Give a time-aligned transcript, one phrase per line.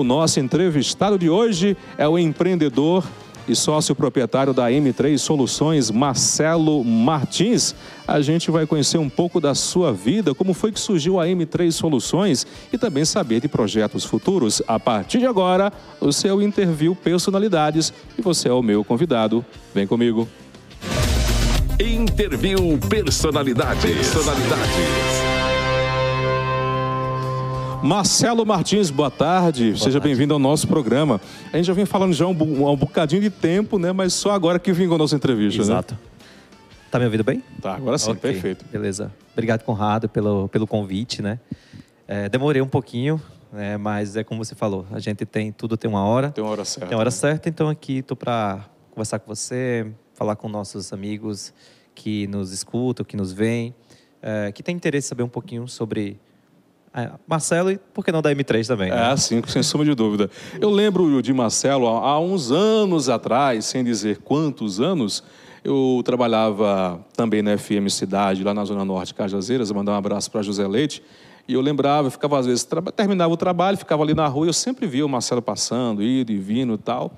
[0.00, 3.06] O nosso entrevistado de hoje é o empreendedor
[3.46, 7.74] e sócio proprietário da M3 Soluções, Marcelo Martins.
[8.08, 11.70] A gente vai conhecer um pouco da sua vida, como foi que surgiu a M3
[11.70, 14.62] Soluções e também saber de projetos futuros.
[14.66, 15.70] A partir de agora,
[16.00, 19.44] o seu interview Personalidades e você é o meu convidado.
[19.74, 20.26] Vem comigo.
[21.78, 23.94] Interview Personalidades.
[23.94, 25.19] Personalidades.
[27.82, 29.70] Marcelo Martins, boa tarde.
[29.70, 31.18] Boa Seja bem-vindo ao nosso programa.
[31.50, 33.90] A gente já vem falando já há um, um, bocadinho de tempo, né?
[33.90, 35.94] Mas só agora que vingou a nossa entrevista, Exato.
[35.94, 36.00] né?
[36.90, 37.42] Tá me ouvindo bem?
[37.60, 38.66] Tá, agora sim, okay, perfeito.
[38.70, 39.10] Beleza.
[39.32, 41.40] Obrigado, Conrado, pelo, pelo convite, né?
[42.06, 43.20] É, demorei um pouquinho,
[43.50, 43.78] né?
[43.78, 46.30] Mas é como você falou, a gente tem, tudo tem uma hora.
[46.32, 46.86] Tem uma hora certa.
[46.86, 47.16] Tem uma hora né?
[47.16, 51.54] certa, então aqui tô para conversar com você, falar com nossos amigos
[51.94, 53.74] que nos escutam, que nos veem,
[54.20, 56.20] é, que tem interesse em saber um pouquinho sobre
[57.26, 58.90] Marcelo e por que não da M3 também?
[58.90, 59.12] Né?
[59.12, 60.28] É, sim, sem sombra de dúvida.
[60.60, 65.22] Eu lembro de Marcelo há, uns anos atrás, sem dizer quantos anos,
[65.62, 70.42] eu trabalhava também na FM Cidade, lá na Zona Norte Cajazeiras, mandar um abraço para
[70.42, 71.02] José Leite.
[71.46, 74.52] E eu lembrava, eu ficava às vezes, terminava o trabalho, ficava ali na rua, eu
[74.52, 77.12] sempre via o Marcelo passando, indo e vindo e tal.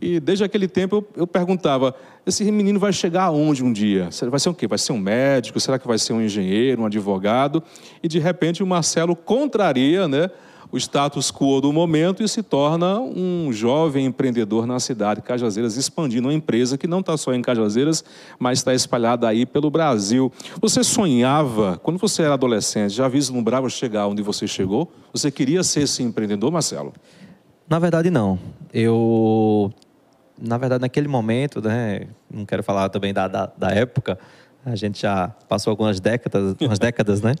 [0.00, 1.94] E desde aquele tempo eu, eu perguntava:
[2.26, 4.08] esse menino vai chegar aonde um dia?
[4.30, 4.66] Vai ser o quê?
[4.66, 5.58] Vai ser um médico?
[5.58, 7.62] Será que vai ser um engenheiro, um advogado?
[8.02, 10.30] E de repente o Marcelo contraria, né?
[10.70, 15.76] o status quo do momento e se torna um jovem empreendedor na cidade de Cajazeiras,
[15.76, 18.04] expandindo uma empresa que não está só em Cajazeiras,
[18.38, 20.30] mas está espalhada aí pelo Brasil.
[20.60, 24.92] Você sonhava, quando você era adolescente, já vislumbrava chegar onde você chegou?
[25.12, 26.92] Você queria ser esse empreendedor, Marcelo?
[27.68, 28.38] Na verdade, não.
[28.72, 29.72] Eu
[30.40, 34.18] na verdade, naquele momento, né, não quero falar também da, da, da época,
[34.64, 37.34] a gente já passou algumas décadas, umas décadas, né?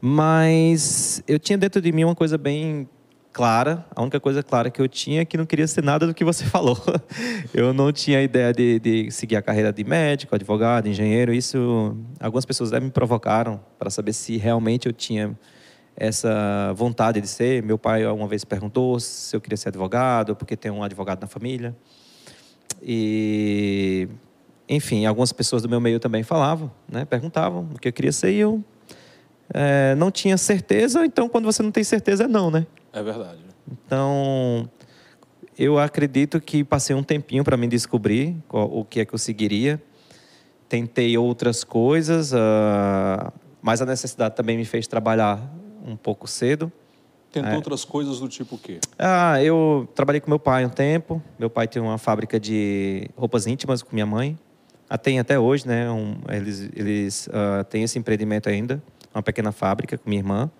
[0.00, 2.88] Mas eu tinha dentro de mim uma coisa bem
[3.32, 3.84] clara.
[3.94, 6.24] A única coisa clara que eu tinha é que não queria ser nada do que
[6.24, 6.76] você falou.
[7.52, 11.32] Eu não tinha ideia de, de seguir a carreira de médico, advogado, engenheiro.
[11.32, 15.36] Isso, algumas pessoas me provocaram para saber se realmente eu tinha
[15.96, 17.62] essa vontade de ser.
[17.62, 21.26] Meu pai uma vez perguntou se eu queria ser advogado, porque tem um advogado na
[21.26, 21.74] família.
[22.82, 24.08] E,
[24.68, 27.04] enfim, algumas pessoas do meu meio também falavam, né?
[27.04, 28.62] perguntavam o que eu queria ser e eu
[29.52, 31.04] é, não tinha certeza.
[31.04, 32.66] Então, quando você não tem certeza, é não, né?
[32.92, 33.38] É verdade.
[33.70, 34.68] Então,
[35.58, 39.18] eu acredito que passei um tempinho para me descobrir qual, o que é que eu
[39.18, 39.82] seguiria.
[40.68, 45.40] Tentei outras coisas, uh, mas a necessidade também me fez trabalhar
[45.84, 46.70] um pouco cedo.
[47.32, 47.56] Tentou é.
[47.56, 48.80] outras coisas do tipo o quê?
[48.98, 51.22] Ah, eu trabalhei com meu pai um tempo.
[51.38, 54.38] Meu pai tem uma fábrica de roupas íntimas com minha mãe.
[54.88, 55.90] Ah, tem até hoje, né?
[55.90, 58.82] Um, eles eles uh, têm esse empreendimento ainda,
[59.14, 60.50] uma pequena fábrica com minha irmã.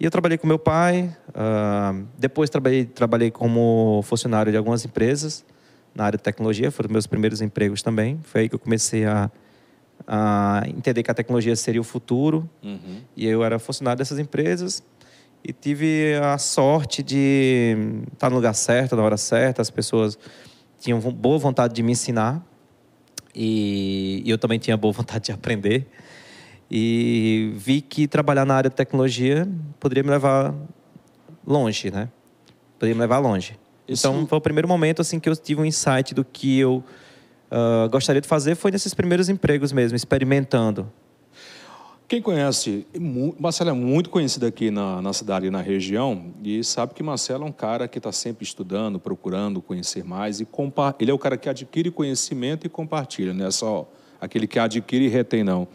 [0.00, 1.16] E eu trabalhei com meu pai.
[1.28, 5.44] Uh, depois trabalhei, trabalhei como funcionário de algumas empresas
[5.94, 6.72] na área de tecnologia.
[6.72, 8.18] Foram meus primeiros empregos também.
[8.24, 9.30] Foi aí que eu comecei a,
[10.04, 12.50] a entender que a tecnologia seria o futuro.
[12.64, 13.02] Uhum.
[13.16, 14.82] E eu era funcionário dessas empresas
[15.44, 17.76] e tive a sorte de
[18.12, 19.60] estar no lugar certo, na hora certa.
[19.60, 20.18] As pessoas
[20.80, 22.44] tinham boa vontade de me ensinar
[23.34, 25.86] e eu também tinha boa vontade de aprender.
[26.70, 29.46] E vi que trabalhar na área de tecnologia
[29.78, 30.54] poderia me levar
[31.46, 32.08] longe, né?
[32.78, 33.58] Poderia me levar longe.
[33.86, 34.06] Isso...
[34.06, 36.82] Então, foi o primeiro momento assim que eu tive um insight do que eu
[37.50, 40.90] uh, gostaria de fazer foi nesses primeiros empregos mesmo, experimentando.
[42.12, 42.86] Quem conhece,
[43.40, 47.44] Marcelo é muito conhecido aqui na, na cidade e na região e sabe que Marcelo
[47.44, 51.18] é um cara que está sempre estudando, procurando conhecer mais e compa ele é o
[51.18, 53.90] cara que adquire conhecimento e compartilha, não é só
[54.20, 55.66] aquele que adquire e retém não.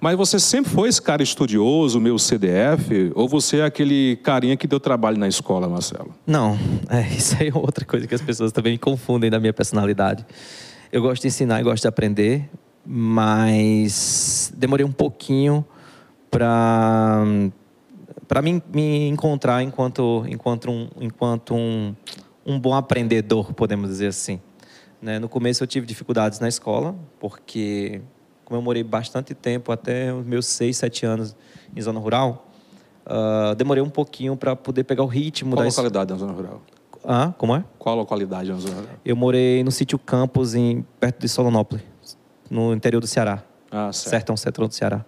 [0.00, 4.68] Mas você sempre foi esse cara estudioso, meu CDF, ou você é aquele carinha que
[4.68, 6.14] deu trabalho na escola, Marcelo?
[6.24, 6.56] Não,
[6.88, 10.24] é, isso aí é outra coisa que as pessoas também confundem da minha personalidade.
[10.92, 12.48] Eu gosto de ensinar e gosto de aprender,
[12.86, 15.64] mas demorei um pouquinho
[16.30, 17.24] para
[18.28, 21.94] para mim me encontrar enquanto enquanto um enquanto um,
[22.44, 24.40] um bom aprendedor podemos dizer assim
[25.02, 25.18] né?
[25.18, 28.00] no começo eu tive dificuldades na escola porque
[28.44, 31.34] como eu morei bastante tempo até os meus seis sete anos
[31.74, 32.48] em zona rural
[33.04, 36.62] uh, demorei um pouquinho para poder pegar o ritmo qual da localidade na zona rural?
[37.08, 37.64] Ah como é?
[37.78, 38.94] Qual localidade na zona rural?
[39.04, 41.95] Eu morei no sítio Campos em perto de Solonópolis
[42.50, 43.42] no interior do Ceará.
[43.70, 44.10] Ah, certo.
[44.10, 45.04] Sertão Central do Ceará.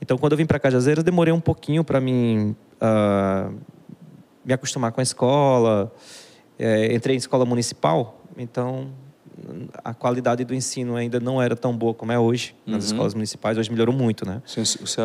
[0.00, 3.54] Então, quando eu vim para Cajazeiras, demorei um pouquinho para mim uh,
[4.44, 5.92] me acostumar com a escola.
[6.58, 8.88] É, entrei em escola municipal, então
[9.84, 12.90] a qualidade do ensino ainda não era tão boa como é hoje nas uhum.
[12.90, 13.56] escolas municipais.
[13.56, 14.42] Hoje melhorou muito, né?
[14.44, 14.62] Você,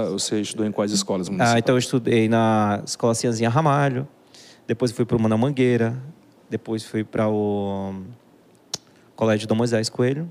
[0.10, 1.56] você estudou em quais escolas municipais?
[1.56, 4.08] Ah, então eu estudei na Escola Cianzinha Ramalho,
[4.68, 5.96] Depois fui para o Manuel Mangueira.
[6.50, 7.96] Depois fui para o
[9.16, 10.30] Colégio Dom Moisés Coelho.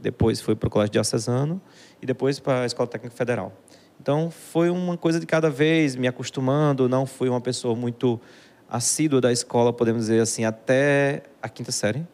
[0.00, 1.60] Depois fui para o Colégio Diocesano.
[2.00, 3.52] E depois para a Escola Técnica Federal.
[4.00, 6.88] Então, foi uma coisa de cada vez, me acostumando.
[6.88, 8.20] Não fui uma pessoa muito
[8.68, 12.06] assídua da escola, podemos dizer assim, até a quinta série.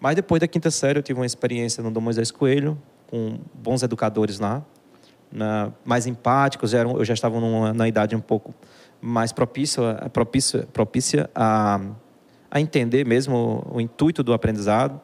[0.00, 3.82] Mas depois da quinta série, eu tive uma experiência no Dom Moisés Coelho, com bons
[3.82, 4.64] educadores lá,
[5.30, 8.54] na, mais empáticos, eram, eu já estava numa, na idade um pouco
[9.00, 11.80] mais propícia, propícia, propícia a,
[12.50, 15.00] a entender mesmo o, o intuito do aprendizado.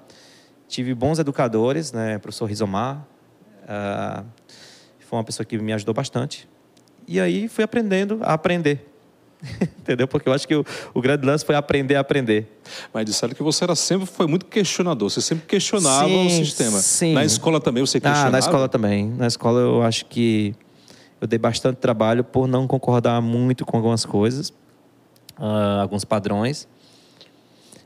[0.68, 3.04] Tive bons educadores, né, professor Rizomar,
[3.64, 4.24] uh,
[5.08, 6.46] foi uma pessoa que me ajudou bastante.
[7.06, 8.86] E aí fui aprendendo a aprender.
[9.78, 10.06] Entendeu?
[10.06, 12.60] Porque eu acho que o, o, grande lance foi aprender a aprender.
[12.92, 16.78] Mas disseram que você era sempre foi muito questionador, você sempre questionava sim, o sistema.
[16.78, 17.14] Sim.
[17.14, 18.28] Na escola também você questionava?
[18.28, 19.08] Ah, na escola também.
[19.08, 20.54] Na escola eu acho que
[21.20, 24.50] eu dei bastante trabalho por não concordar muito com algumas coisas,
[25.38, 26.68] uh, alguns padrões.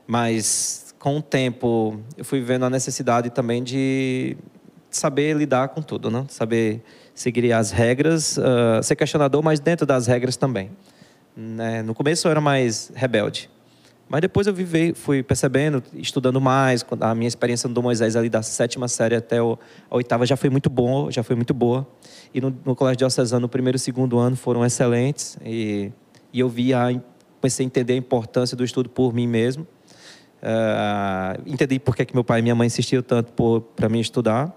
[0.05, 4.37] Mas com o tempo eu fui vendo a necessidade também de
[4.89, 6.23] saber lidar com tudo, né?
[6.29, 6.81] Saber
[7.13, 10.71] seguir as regras, uh, ser questionador, mas dentro das regras também.
[11.35, 11.83] Né?
[11.83, 13.49] No começo eu era mais rebelde.
[14.07, 18.29] Mas depois eu vivei, fui percebendo, estudando mais, a minha experiência no Dom Moisés ali
[18.29, 19.57] da sétima série até a
[19.89, 21.85] oitava já foi muito boa, já foi muito boa.
[22.33, 25.37] E no, no Colégio Diocesano, no primeiro e segundo ano foram excelentes.
[25.43, 25.91] E,
[26.31, 26.97] e eu vi a,
[27.41, 29.67] comecei a entender a importância do estudo por mim mesmo.
[30.43, 33.31] Uh, entendi por que, meu pai e minha mãe insistiam tanto
[33.75, 34.53] para mim estudar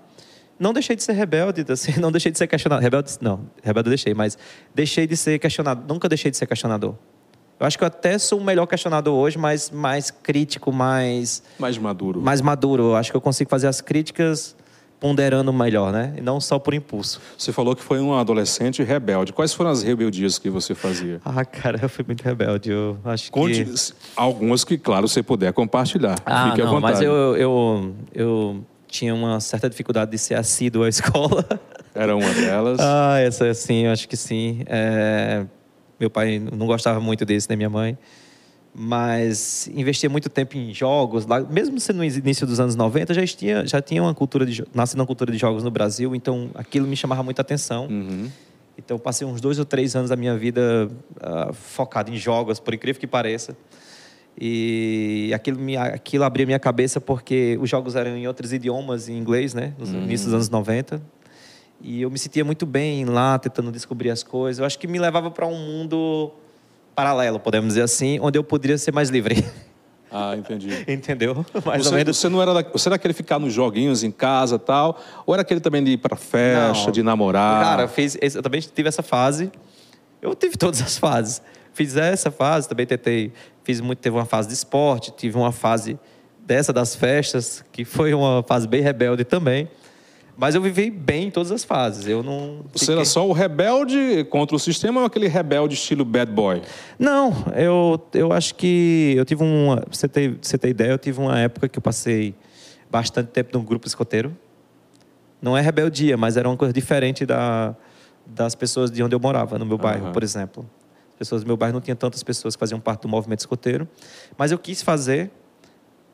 [0.58, 2.82] não deixei de ser rebelde, assim, não deixei de ser questionado.
[2.82, 4.38] Rebelde, não, rebelde eu deixei, mas
[4.74, 5.84] deixei de ser questionado.
[5.86, 6.94] Nunca deixei de ser questionador.
[7.58, 11.42] Eu acho que eu até sou um melhor questionador hoje, mas mais crítico, mais.
[11.58, 12.20] Mais maduro.
[12.20, 12.84] Mais maduro.
[12.84, 14.55] Eu acho que eu consigo fazer as críticas
[15.06, 16.12] ponderando melhor, né?
[16.16, 17.20] E não só por impulso.
[17.38, 19.32] Você falou que foi um adolescente rebelde.
[19.32, 21.20] Quais foram as rebeldias que você fazia?
[21.24, 22.70] Ah, cara, eu fui muito rebelde.
[22.70, 23.72] Eu acho Conte que...
[24.16, 26.18] algumas que, claro, você puder compartilhar.
[26.26, 26.92] Ah, Fique não, à vontade.
[26.94, 31.46] mas eu, eu, eu tinha uma certa dificuldade de ser assíduo à escola.
[31.94, 32.80] Era uma delas?
[32.80, 34.64] ah, essa sim, eu acho que sim.
[34.66, 35.44] É...
[36.00, 37.96] Meu pai não gostava muito disso, nem minha mãe.
[38.78, 41.24] Mas investia muito tempo em jogos.
[41.24, 44.62] Lá, mesmo sendo no início dos anos 90, já tinha, já tinha uma cultura de...
[44.74, 47.86] Nasci na cultura de jogos no Brasil, então aquilo me chamava muita atenção.
[47.86, 48.30] Uhum.
[48.76, 52.74] Então, passei uns dois ou três anos da minha vida uh, focado em jogos, por
[52.74, 53.56] incrível que pareça.
[54.38, 59.16] E aquilo, me, aquilo abria minha cabeça porque os jogos eram em outros idiomas, em
[59.16, 59.72] inglês, né?
[59.78, 60.02] Nos uhum.
[60.02, 61.00] início dos anos 90.
[61.80, 64.58] E eu me sentia muito bem lá, tentando descobrir as coisas.
[64.58, 66.30] Eu acho que me levava para um mundo
[66.96, 69.44] paralelo, podemos dizer assim, onde eu poderia ser mais livre.
[70.10, 70.70] Ah, entendi.
[70.88, 71.44] Entendeu?
[71.64, 72.16] Mais você, ou menos.
[72.16, 74.98] Você não era, da, você era aquele ficar nos joguinhos em casa tal?
[75.26, 76.90] Ou era aquele também de ir para festa, não.
[76.90, 77.62] de namorar?
[77.62, 79.52] Cara, eu, fiz, eu também tive essa fase.
[80.22, 81.42] Eu tive todas as fases.
[81.74, 83.32] Fiz essa fase, também tentei
[83.62, 85.98] fiz muito, teve uma fase de esporte, tive uma fase
[86.38, 89.68] dessa das festas, que foi uma fase bem rebelde também.
[90.36, 92.06] Mas eu vivi bem em todas as fases.
[92.06, 92.64] Eu não.
[92.72, 92.94] Você fiquei...
[92.96, 96.60] era só o rebelde contra o sistema ou aquele rebelde estilo bad boy?
[96.98, 99.82] Não, eu, eu acho que eu tive uma.
[99.90, 102.34] Você ter, você ter ideia, eu tive uma época que eu passei
[102.90, 104.36] bastante tempo num grupo escoteiro.
[105.40, 107.74] Não é rebeldia, mas era uma coisa diferente da,
[108.26, 110.12] das pessoas de onde eu morava, no meu bairro, uhum.
[110.12, 110.66] por exemplo
[111.18, 113.88] pessoas do meu bairro não tinha tantas pessoas que faziam parte do movimento escoteiro,
[114.36, 115.30] mas eu quis fazer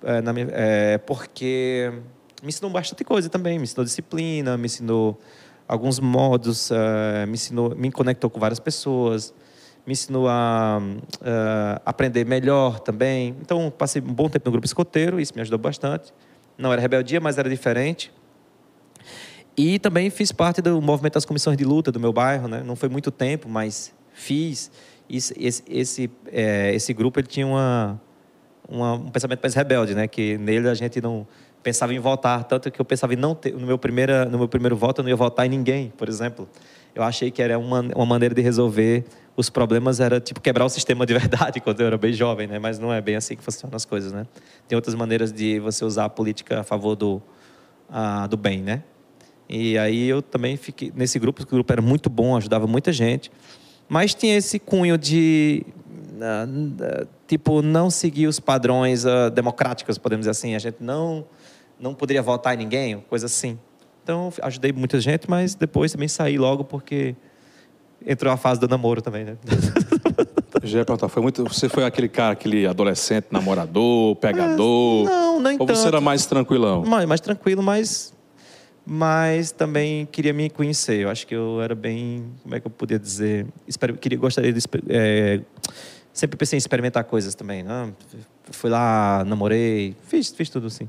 [0.04, 1.92] é, minha, é, porque
[2.42, 5.18] me ensinou bastante coisa também, me ensinou disciplina, me ensinou
[5.68, 9.32] alguns modos, é, me ensinou, me conectou com várias pessoas,
[9.86, 10.80] me ensinou a,
[11.24, 13.36] a aprender melhor também.
[13.40, 16.12] Então passei um bom tempo no grupo escoteiro, isso me ajudou bastante.
[16.58, 18.12] Não era rebeldia, mas era diferente.
[19.56, 22.62] E também fiz parte do movimento das comissões de luta do meu bairro, né?
[22.64, 24.70] Não foi muito tempo, mas fiz
[25.08, 28.00] esse, esse, é, esse grupo ele tinha uma,
[28.68, 30.08] uma, um pensamento mais rebelde, né?
[30.08, 31.26] Que nele a gente não
[31.62, 34.48] pensava em votar, tanto que eu pensava em não ter, no meu primeira, no meu
[34.48, 36.48] primeiro voto eu não ia votar em ninguém, por exemplo.
[36.94, 39.04] Eu achei que era uma, uma maneira de resolver
[39.36, 42.58] os problemas era tipo quebrar o sistema de verdade quando eu era bem jovem, né?
[42.58, 44.26] Mas não é bem assim que funcionam as coisas, né?
[44.68, 47.22] Tem outras maneiras de você usar a política a favor do
[48.30, 48.82] do bem, né?
[49.46, 53.30] E aí eu também fiquei nesse grupo, o grupo era muito bom, ajudava muita gente.
[53.86, 55.66] Mas tinha esse cunho de
[57.26, 60.54] tipo não seguir os padrões uh, democráticos, podemos dizer assim.
[60.54, 61.26] A gente não
[61.82, 63.58] não poderia votar em ninguém, coisa assim.
[64.02, 67.14] Então ajudei muita gente, mas depois também saí logo porque
[68.06, 69.36] entrou a fase do namoro também, né?
[70.64, 75.04] Já ia perguntar, foi muito, você foi aquele cara, aquele adolescente, namorador, pegador?
[75.04, 75.76] não, nem Ou tanto.
[75.76, 76.84] você era mais tranquilão?
[76.84, 78.12] Mais, mais tranquilo, mas
[78.84, 81.00] mas também queria me conhecer.
[81.00, 83.46] Eu acho que eu era bem, como é que eu podia dizer?
[83.66, 85.40] Espero, queria, gostaria de é,
[86.12, 87.62] sempre pensei em experimentar coisas também.
[87.62, 87.92] Né?
[88.50, 90.88] Fui lá, namorei, fiz, fiz tudo assim.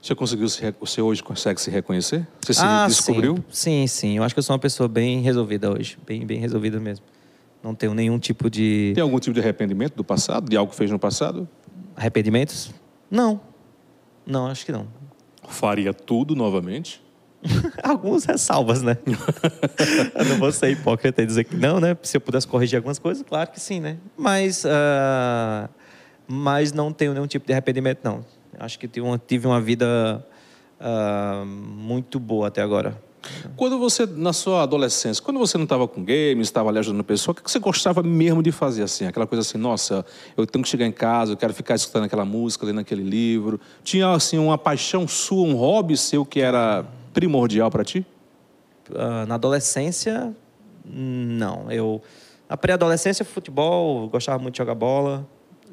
[0.00, 2.26] Você conseguiu se, você hoje consegue se reconhecer?
[2.40, 3.36] Você se ah, descobriu?
[3.50, 4.16] Sim, sim, sim.
[4.16, 5.98] Eu acho que eu sou uma pessoa bem resolvida hoje.
[6.06, 7.04] Bem, bem resolvida mesmo.
[7.62, 10.76] Não tenho nenhum tipo de Tem algum tipo de arrependimento do passado, de algo que
[10.76, 11.46] fez no passado?
[12.00, 12.72] arrependimentos.
[13.10, 13.40] Não.
[14.26, 14.86] Não, acho que não.
[15.48, 17.02] Faria tudo novamente?
[17.82, 18.96] Algumas ressalvas, né?
[20.14, 21.96] eu não vou ser hipócrita e dizer que não, né?
[22.02, 23.98] Se eu pudesse corrigir algumas coisas, claro que sim, né?
[24.16, 25.68] Mas, ah,
[26.26, 28.24] mas não tenho nenhum tipo de arrependimento, não.
[28.60, 30.24] Acho que tive uma, tive uma vida
[30.78, 33.00] ah, muito boa até agora.
[33.56, 37.04] Quando você, na sua adolescência, quando você não estava com games, estava ali ajudando a
[37.04, 39.06] pessoa, o que você gostava mesmo de fazer assim?
[39.06, 40.04] Aquela coisa assim, nossa,
[40.36, 43.58] eu tenho que chegar em casa, eu quero ficar escutando aquela música, lendo aquele livro.
[43.82, 48.04] Tinha assim uma paixão sua, um hobby seu que era primordial para ti?
[48.94, 50.34] Ah, na adolescência,
[50.84, 51.70] não.
[51.72, 52.02] Eu
[52.46, 55.26] na pré-adolescência, futebol, gostava muito de jogar bola,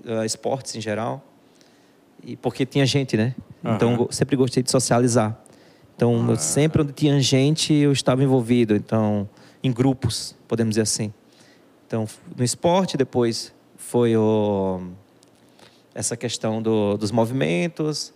[0.06, 1.24] ah, esportes em geral.
[2.24, 3.34] E porque tinha gente, né?
[3.64, 4.02] Então Aham.
[4.04, 5.38] eu sempre gostei de socializar.
[5.96, 9.28] Então eu sempre onde tinha gente, eu estava envolvido, então
[9.64, 11.12] em grupos, podemos dizer assim.
[11.88, 14.82] Então no esporte depois foi o
[15.96, 18.14] essa questão do- dos movimentos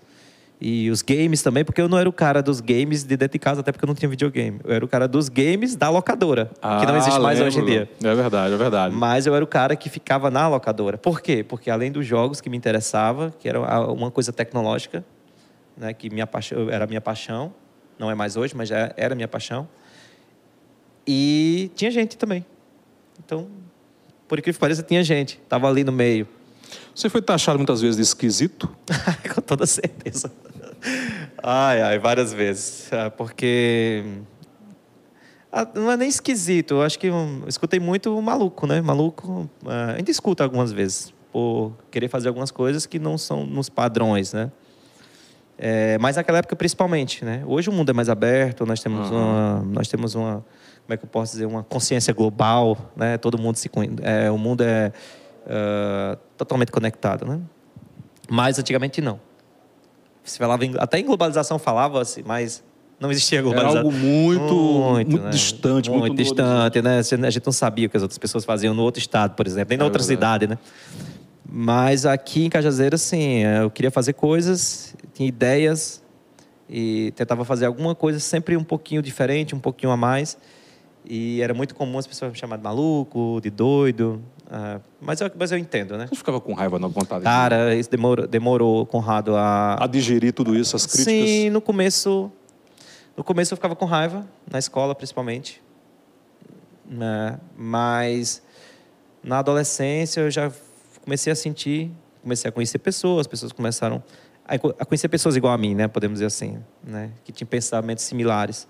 [0.62, 3.40] e os games também, porque eu não era o cara dos games de dentro de
[3.40, 4.60] casa, até porque eu não tinha videogame.
[4.64, 7.90] Eu era o cara dos games da locadora, que não existe mais hoje em dia.
[8.04, 8.96] É verdade, é verdade.
[8.96, 11.00] Mas eu era o cara que ficava na locadora.
[11.00, 11.44] Por quê?
[11.44, 13.60] Porque além dos jogos que me interessava, que era
[13.92, 15.04] uma coisa tecnológica,
[15.76, 17.52] né, que minha paixão, era a minha paixão,
[17.98, 19.68] não é mais hoje, mas já era a minha paixão.
[21.08, 22.46] E tinha gente também.
[23.26, 23.48] Então,
[24.28, 25.40] por incrível que pareça, tinha gente.
[25.50, 26.28] Tava ali no meio.
[26.94, 28.70] Você foi taxado muitas vezes de esquisito?
[29.34, 30.32] Com toda certeza.
[31.42, 32.90] Ai, ai, várias vezes.
[33.18, 34.04] Porque.
[35.52, 36.76] ah, Não é nem esquisito.
[36.76, 38.82] Eu acho que eu escutei muito o maluco, né?
[38.82, 39.50] Maluco.
[39.66, 41.14] ah, ainda escuta algumas vezes.
[41.32, 44.52] Por querer fazer algumas coisas que não são nos padrões, né?
[45.58, 47.44] É, mas naquela época, principalmente, né?
[47.46, 49.64] Hoje o mundo é mais aberto, nós temos uma.
[49.66, 50.44] Nós temos uma.
[50.84, 51.46] Como é que eu posso dizer?
[51.46, 53.18] Uma consciência global, né?
[53.18, 53.70] Todo mundo se.
[54.02, 54.92] É, o mundo é
[55.48, 57.40] ah, totalmente conectado, né?
[58.30, 59.20] Mas antigamente não.
[60.24, 62.64] Se falava em- até em globalização falava-se, mas
[63.00, 63.80] não existia Era globalização.
[63.88, 65.30] algo muito, muito, né?
[65.32, 67.00] distante, muito, muito distante, né?
[67.00, 69.70] A gente não sabia o que as outras pessoas faziam no outro estado, por exemplo,
[69.70, 70.46] nem na É outra verdade.
[70.46, 70.58] cidade, né?
[71.54, 76.02] Mas aqui em Cajazeiras, sim, eu queria fazer coisas, tinha ideias
[76.70, 80.38] e tentava fazer alguma coisa sempre um pouquinho diferente, um pouquinho a mais.
[81.04, 84.22] E era muito comum as pessoas me chamarem de maluco, de doido.
[84.54, 86.08] Ah, mas, eu, mas eu entendo, né?
[86.08, 90.54] Você ficava com raiva, na vontade Cara, isso demorou, demorou Conrado, a, a digerir tudo
[90.56, 91.06] isso, as críticas?
[91.30, 92.30] Sim, no começo.
[93.16, 95.62] No começo eu ficava com raiva, na escola principalmente.
[96.86, 97.40] Né?
[97.56, 98.42] Mas
[99.24, 100.52] na adolescência eu já
[101.04, 101.90] comecei a sentir,
[102.22, 104.04] comecei a conhecer pessoas, as pessoas começaram
[104.46, 105.88] a co- a conhecer pessoas igual a mim, né?
[105.88, 107.12] Podemos dizer assim, né?
[107.24, 108.68] Que tinham pensamentos similares.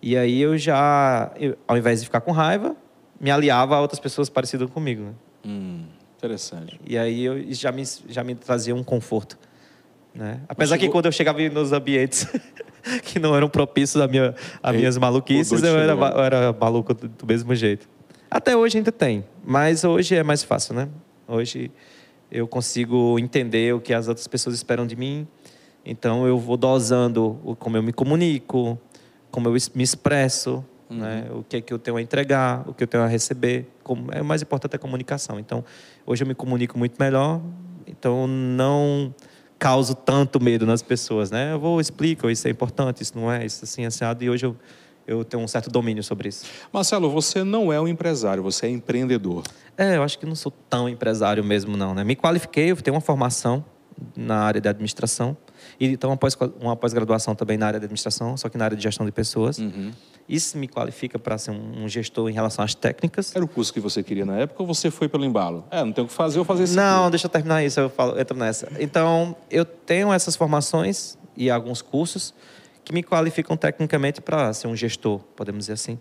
[0.00, 2.76] E aí eu já, eu, ao invés de ficar com raiva,
[3.20, 5.12] me aliava a outras pessoas parecidas comigo, né?
[5.44, 5.84] Hum,
[6.16, 6.80] interessante.
[6.86, 9.38] E aí eu, isso já me, já me trazia um conforto.
[10.14, 10.40] Né?
[10.48, 12.26] Apesar que chegou- quando eu chegava nos ambientes
[13.04, 17.08] que não eram propícios a, minha, a minhas maluquices, eu era, eu era maluco do,
[17.08, 17.88] do mesmo jeito.
[18.30, 20.88] Até hoje ainda tem, mas hoje é mais fácil, né?
[21.28, 21.70] Hoje
[22.30, 25.26] eu consigo entender o que as outras pessoas esperam de mim,
[25.84, 28.78] então eu vou dosando como eu me comunico,
[29.30, 31.28] como eu me expresso, né?
[31.30, 33.68] o que é que eu tenho a entregar, o que eu tenho a receber.
[33.82, 35.38] Como, é o mais importante é a comunicação.
[35.38, 35.64] Então,
[36.04, 37.40] hoje eu me comunico muito melhor,
[37.86, 39.14] então não
[39.58, 41.52] causo tanto medo nas pessoas, né?
[41.52, 44.56] Eu vou explico, isso é importante, isso não é, isso assim, assado, e hoje eu,
[45.06, 46.46] eu tenho um certo domínio sobre isso.
[46.72, 49.42] Marcelo, você não é um empresário, você é empreendedor.
[49.76, 51.94] É, eu acho que não sou tão empresário mesmo, não.
[51.94, 52.02] Né?
[52.04, 53.64] Me qualifiquei, eu tenho uma formação
[54.16, 55.36] na área de administração
[55.86, 58.82] então uma pós- uma pós-graduação também na área de administração, só que na área de
[58.82, 59.58] gestão de pessoas.
[59.58, 59.92] Uhum.
[60.28, 63.34] Isso me qualifica para ser um gestor em relação às técnicas.
[63.34, 65.64] Era o curso que você queria na época ou você foi pelo embalo?
[65.70, 67.10] É, não tem o que fazer, eu vou fazer esse Não, curso.
[67.10, 68.68] deixa eu terminar isso, eu falo, entro nessa.
[68.78, 72.32] Então, eu tenho essas formações e alguns cursos
[72.84, 75.98] que me qualificam tecnicamente para ser um gestor, podemos dizer assim.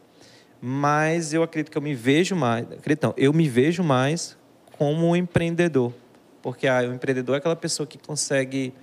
[0.62, 4.38] Mas eu acredito que eu me vejo mais, acredito não, eu me vejo mais
[4.78, 5.94] como um empreendedor.
[6.42, 8.74] Porque ah, o empreendedor é aquela pessoa que consegue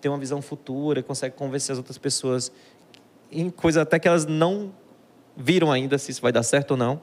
[0.00, 2.52] ter uma visão futura, consegue convencer as outras pessoas
[3.30, 4.72] em coisas até que elas não
[5.36, 7.00] viram ainda se isso vai dar certo ou não.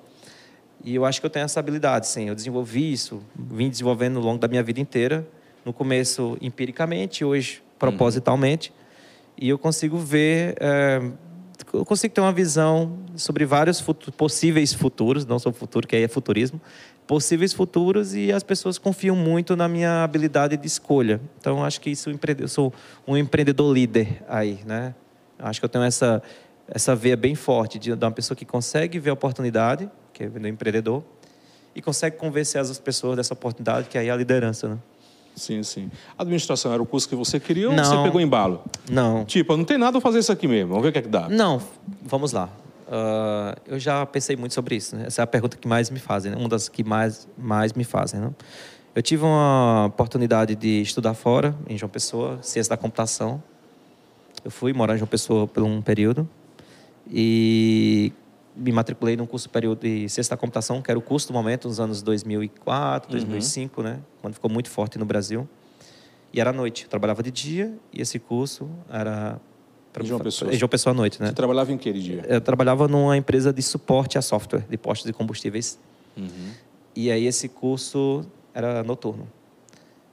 [0.84, 2.28] E eu acho que eu tenho essa habilidade, sim.
[2.28, 5.28] Eu desenvolvi isso, vim desenvolvendo ao longo da minha vida inteira.
[5.64, 8.74] No começo, empiricamente, hoje, propositalmente.
[9.38, 11.02] E eu consigo ver, eh,
[11.74, 16.04] eu consigo ter uma visão sobre vários futu possíveis futuros, não só futuro, que aí
[16.04, 16.62] é futurismo,
[17.06, 21.22] possíveis futuros e as pessoas confiam muito na minha habilidade de escolha.
[21.40, 22.74] Então, acho que isso eu sou
[23.08, 24.96] um empreendedor líder aí, né?
[25.38, 26.22] Acho que eu tenho essa
[26.68, 30.28] essa veia bem forte de, de uma pessoa que consegue ver a oportunidade, que é
[30.28, 31.04] o empreendedor,
[31.76, 34.78] e consegue convencer as pessoas dessa oportunidade, que aí é a liderança, né?
[35.36, 35.92] Sim, sim.
[36.18, 37.84] Administração era o curso que você queria ou Não.
[37.84, 38.64] você pegou embalo?
[38.90, 39.26] Não.
[39.26, 40.70] Tipo, não tem nada a fazer isso aqui mesmo.
[40.70, 41.28] Vamos ver o que é que dá.
[41.28, 41.62] Não,
[42.04, 42.50] vamos lá.
[42.88, 44.96] Ah, eu já pensei muito sobre isso.
[44.96, 45.06] Né?
[45.08, 46.38] Essa é a pergunta que mais me fazem, né?
[46.38, 48.20] uma das que mais, mais me fazem.
[48.20, 48.30] Né?
[48.94, 53.44] Eu tive uma oportunidade de estudar fora, em João Pessoa, ciência da computação.
[54.44, 56.28] Eu fui morar em João Pessoa por um período
[57.12, 58.14] e
[58.56, 61.68] me matriculei num curso superior de ciência da computação, que era o curso do momento,
[61.68, 64.00] nos anos 2004, 2005, né?
[64.22, 65.48] quando ficou muito forte no Brasil.
[66.32, 66.84] E era à noite.
[66.84, 69.40] Eu trabalhava de dia e esse curso era...
[69.94, 70.54] pra João Pessoa.
[70.54, 71.28] Em João Pessoa à noite, né?
[71.28, 72.26] Você trabalhava em que de dia?
[72.28, 75.80] Eu trabalhava numa empresa de suporte a software, de postos de combustíveis.
[76.96, 79.28] E aí esse curso era noturno.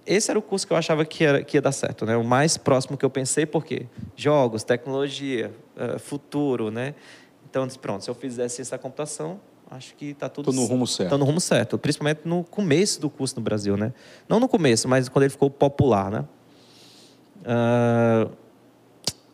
[0.04, 2.16] Esse era o curso que eu achava que, era, que ia dar certo, né?
[2.16, 6.94] O mais próximo que eu pensei, porque jogos, tecnologia, eh, futuro, né?
[7.52, 9.38] Então, eu disse, pronto, se eu fizesse essa computação,
[9.70, 11.10] acho que está tudo Tô no rumo certo.
[11.10, 13.92] Tô no rumo certo, principalmente no começo do curso no Brasil, né?
[14.26, 16.24] Não no começo, mas quando ele ficou popular, né?
[17.44, 18.26] Ah,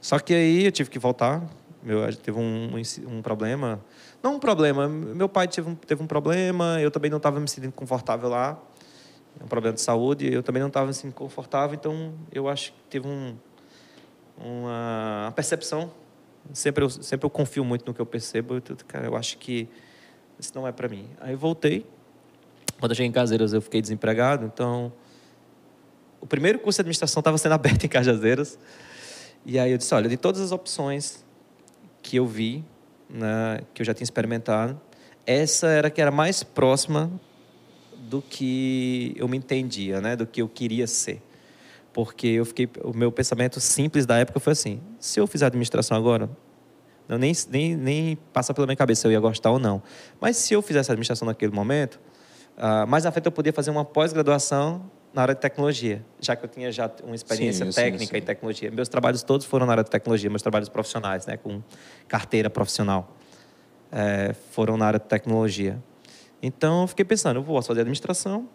[0.00, 1.48] só que aí eu tive que voltar.
[1.80, 3.80] Meu, teve um, um um problema.
[4.20, 7.46] Não um problema, meu pai teve um, teve um problema, eu também não estava me
[7.46, 8.58] sentindo confortável lá.
[9.40, 12.72] É um problema de saúde, eu também não estava me sentindo confortável, então eu acho
[12.72, 13.36] que teve um,
[14.36, 15.88] uma percepção.
[16.52, 19.68] Sempre eu, sempre eu confio muito no que eu percebo, eu, cara, eu acho que
[20.38, 21.08] isso não é para mim.
[21.20, 21.84] Aí voltei.
[22.78, 24.92] Quando eu cheguei em Caseiras, eu fiquei desempregado, então
[26.20, 28.58] o primeiro curso de administração estava sendo aberto em Cajazeiras.
[29.44, 31.24] E aí eu disse, olha, de todas as opções
[32.02, 32.64] que eu vi,
[33.08, 34.80] né, que eu já tinha experimentado,
[35.26, 37.10] essa era que era mais próxima
[37.96, 41.22] do que eu me entendia, né, do que eu queria ser.
[41.92, 45.96] Porque eu fiquei, o meu pensamento simples da época foi assim: se eu fizer administração
[45.96, 46.30] agora,
[47.08, 49.82] eu nem, nem, nem passa pela minha cabeça se eu ia gostar ou não.
[50.20, 51.98] Mas se eu fizesse administração naquele momento,
[52.56, 56.44] ah, mais à frente eu podia fazer uma pós-graduação na área de tecnologia, já que
[56.44, 58.18] eu tinha já uma experiência Sim, sim, técnica sim.
[58.18, 58.70] em tecnologia.
[58.70, 61.62] Meus trabalhos todos foram na área de tecnologia, meus trabalhos profissionais, né, com
[62.06, 63.16] carteira profissional,
[63.90, 65.82] eh, foram na área de tecnologia.
[66.42, 68.48] Então eu fiquei pensando, eu vou fazer administração,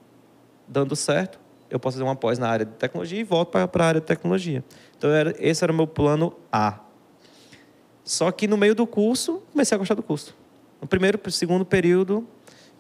[0.68, 1.40] dando certo,
[1.74, 4.06] eu posso fazer uma pós na área de tecnologia e volto para a área de
[4.06, 4.64] tecnologia.
[4.98, 6.80] Então era, esse era o meu plano A.
[8.04, 10.36] Só que no meio do curso, comecei a gostar do curso.
[10.82, 12.28] No primeiro segundo período,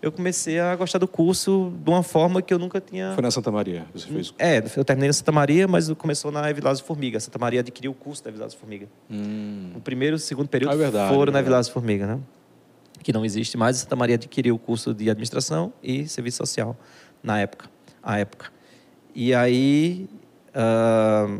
[0.01, 3.13] eu comecei a gostar do curso de uma forma que eu nunca tinha.
[3.13, 3.85] Foi na Santa Maria.
[3.93, 4.33] Você fez.
[4.37, 7.17] É, eu terminei na Santa Maria, mas começou na Evilásio Formiga.
[7.17, 8.87] A Santa Maria adquiriu o curso da Evilásio Formiga.
[9.09, 9.71] Hum.
[9.75, 11.39] O primeiro e o segundo período Ah, é verdade, foram é na.
[11.39, 12.19] Evilásio Formiga, né?
[13.01, 13.77] Que não existe mais.
[13.77, 16.77] A Santa Maria adquiriu o curso de administração e serviço social
[17.23, 17.69] na época.
[18.03, 18.51] A época.
[19.15, 20.07] E aí
[20.53, 21.37] ah,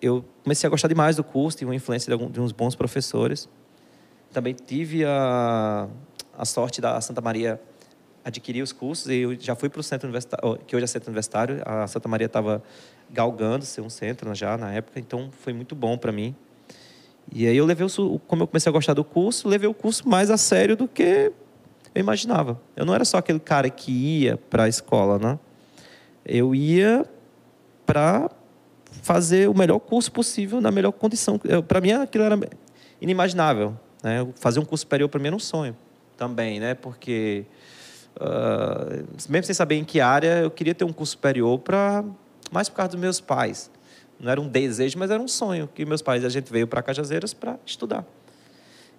[0.00, 2.74] eu comecei a gostar demais do curso, tive uma influência de, algum- de uns bons
[2.74, 3.48] professores.
[4.32, 5.88] Também tive a,
[6.36, 7.60] a sorte da Santa Maria
[8.24, 11.08] adquirir os cursos e eu já fui para o centro universitário, que hoje é centro
[11.08, 11.62] universitário.
[11.64, 12.62] A Santa Maria estava
[13.10, 16.34] galgando ser um centro já na época, então foi muito bom para mim.
[17.32, 20.08] E aí eu levei o, como eu comecei a gostar do curso, levei o curso
[20.08, 21.32] mais a sério do que
[21.94, 22.60] eu imaginava.
[22.76, 25.38] Eu não era só aquele cara que ia para a escola, né?
[26.28, 27.06] Eu ia
[27.86, 28.30] para
[29.02, 31.40] fazer o melhor curso possível na melhor condição.
[31.66, 32.38] Para mim aquilo era
[33.00, 34.26] inimaginável, né?
[34.36, 35.76] Fazer um curso superior para mim era um sonho
[36.16, 36.74] também, né?
[36.74, 37.46] Porque
[38.20, 42.04] ah, mesmo sem saber em que área, eu queria ter um curso superior para
[42.50, 43.70] mais por causa dos meus pais.
[44.18, 46.82] Não era um desejo, mas era um sonho que meus pais a gente veio para
[46.82, 48.04] Cajazeiras para estudar.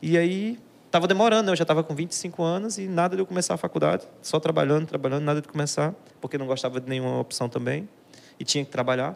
[0.01, 0.57] E aí
[0.89, 1.51] estava demorando, né?
[1.51, 4.87] eu já estava com 25 anos e nada de eu começar a faculdade, só trabalhando,
[4.87, 7.87] trabalhando, nada de começar, porque não gostava de nenhuma opção também
[8.39, 9.15] e tinha que trabalhar.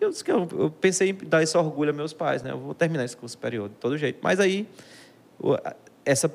[0.00, 2.50] Eu, disse que eu, eu pensei em dar esse orgulho a meus pais, né?
[2.50, 4.18] Eu vou terminar esse curso superior de todo jeito.
[4.20, 4.68] Mas aí
[6.04, 6.28] essa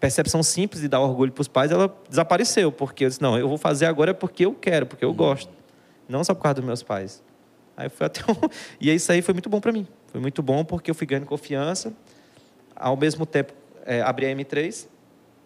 [0.00, 3.46] percepção simples de dar orgulho para os pais, ela desapareceu, porque eu disse, não, eu
[3.46, 5.52] vou fazer agora porque eu quero, porque eu gosto,
[6.08, 7.22] não só por causa dos meus pais.
[7.76, 8.34] Aí foi até um...
[8.80, 9.86] E isso aí foi muito bom para mim.
[10.06, 11.92] Foi muito bom porque eu fui ganhando confiança,
[12.74, 13.52] ao mesmo tempo
[13.84, 14.86] é, abri a M3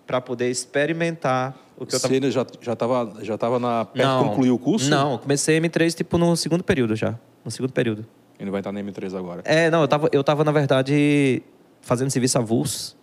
[0.07, 2.14] para poder experimentar o que eu Você estava...
[2.14, 4.88] ainda já já estava já tava na perto de concluir o curso?
[4.90, 8.07] Não, eu comecei a M3 tipo no segundo período já, no segundo período.
[8.38, 9.42] Ele vai estar na M3 agora.
[9.44, 11.42] É, não, eu tava, eu tava na verdade
[11.81, 12.96] fazendo serviço avulso.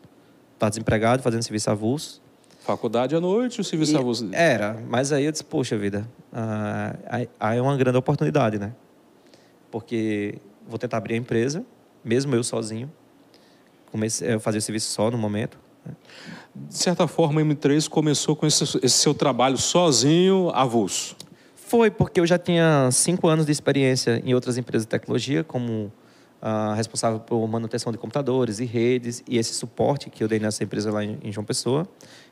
[0.58, 2.22] Tava desempregado, fazendo serviço avulso.
[2.62, 4.30] Faculdade à noite, o serviço E- avulso.
[4.32, 6.96] Era, mas aí eu disse, poxa vida, ah,
[7.40, 8.74] aí é uma grande oportunidade, né?
[9.70, 10.36] Porque
[10.68, 11.64] vou tentar abrir a empresa,
[12.04, 12.92] mesmo eu sozinho,
[13.96, 15.58] comecei, eu fazia o serviço só no momento.
[15.86, 15.94] né?
[16.54, 21.16] De certa forma, a M3 começou com esse, esse seu trabalho sozinho, avulso.
[21.56, 25.92] Foi porque eu já tinha cinco anos de experiência em outras empresas de tecnologia, como
[26.42, 30.64] ah, responsável por manutenção de computadores e redes, e esse suporte que eu dei nessa
[30.64, 31.88] empresa lá em, em João Pessoa.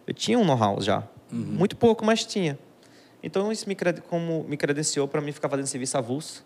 [0.05, 1.03] Eu tinha um know-how já.
[1.31, 2.59] Muito pouco, mas tinha.
[3.23, 3.75] Então, isso me,
[4.07, 6.45] como, me credenciou para mim ficar fazendo serviço avulso.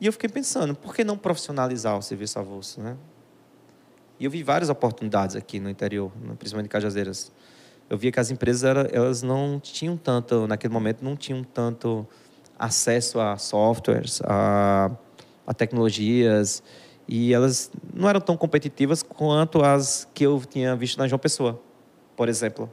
[0.00, 2.96] E eu fiquei pensando, por que não profissionalizar o serviço avulso, né?
[4.20, 7.32] E eu vi várias oportunidades aqui no interior, principalmente em Cajazeiras.
[7.88, 12.06] Eu via que as empresas elas não tinham tanto, naquele momento, não tinham tanto
[12.58, 14.90] acesso a softwares, a,
[15.46, 16.62] a tecnologias,
[17.06, 21.60] e elas não eram tão competitivas quanto as que eu tinha visto na João Pessoa,
[22.16, 22.70] por exemplo.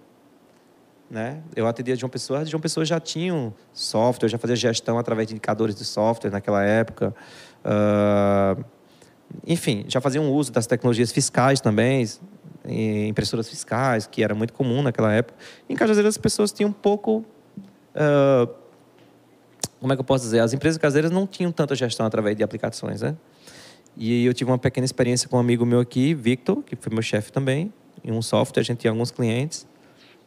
[1.10, 1.42] Né?
[1.56, 5.76] Eu atendia João Pessoa, João Pessoa já tinha software, já fazia gestão através de indicadores
[5.76, 7.16] de software naquela época.
[7.64, 8.58] Ah,
[9.46, 12.08] enfim, já faziam uso das tecnologias fiscais também,
[13.08, 15.38] impressoras fiscais, que era muito comum naquela época.
[15.70, 17.24] Em Cajazeiras as pessoas tinham um pouco.
[17.96, 18.48] ah,
[19.80, 20.40] como é que eu posso dizer?
[20.40, 23.16] As empresas caseiras não tinham tanta gestão através de aplicações, né?
[23.96, 27.04] E eu tive uma pequena experiência com um amigo meu aqui, Victor, que foi meu
[27.04, 27.72] chefe também,
[28.04, 29.68] em um software, a gente tinha alguns clientes.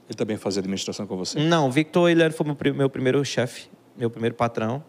[0.08, 1.38] Ele também fazia administração com você?
[1.40, 4.82] Não, Victor ele foi meu primeiro chefe, meu primeiro patrão.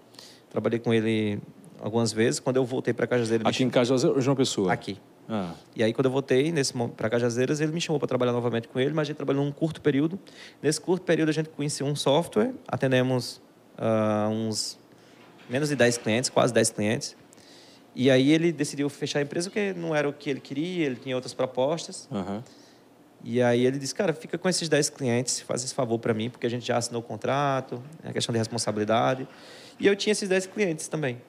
[0.49, 1.39] Trabalhei com ele
[1.81, 2.39] algumas vezes.
[2.39, 4.71] Quando eu voltei para Cajazeiras, Aqui em Cajazeiras ou João Pessoa?
[4.71, 4.97] aqui.
[5.31, 6.51] Ah, E aí, quando eu voltei
[6.97, 9.51] para Cajazeiras, ele me chamou para trabalhar novamente com ele, mas a gente trabalhou num
[9.51, 10.19] curto período.
[10.61, 13.39] Nesse curto período, a gente conheceu um software, atendemos
[13.77, 14.79] ah, uns
[15.47, 17.15] menos de 10 clientes, quase 10 clientes.
[17.95, 20.95] E aí ele decidiu fechar a empresa porque não era o que ele queria, ele
[20.95, 22.07] tinha outras propostas.
[22.11, 22.43] aham.
[23.21, 26.29] E aí ele disse, cara, fica com esses 10 clientes, faz esse favor para mim,
[26.29, 29.27] porque a gente já assinou o contrato, é questão de responsabilidade.
[29.77, 31.21] E eu tinha esses 10 clientes também.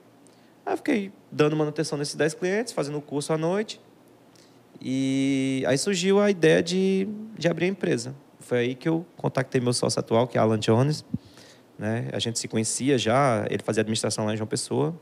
[0.70, 3.80] Aí eu fiquei dando manutenção nesses 10 clientes, fazendo o curso à noite.
[4.80, 8.14] E aí surgiu a ideia de, de abrir a empresa.
[8.38, 11.04] Foi aí que eu contactei meu sócio atual, que é Alan Jones.
[11.76, 12.08] Né?
[12.12, 14.94] A gente se conhecia já, ele fazia administração lá em João Pessoa.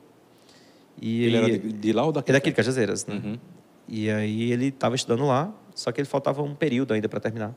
[1.01, 2.31] E Ele era de, de lá ou daqui?
[2.31, 3.21] ele é daqui de Cajazeiras, né?
[3.23, 3.39] Uhum.
[3.87, 7.55] E aí ele estava estudando lá, só que ele faltava um período ainda para terminar.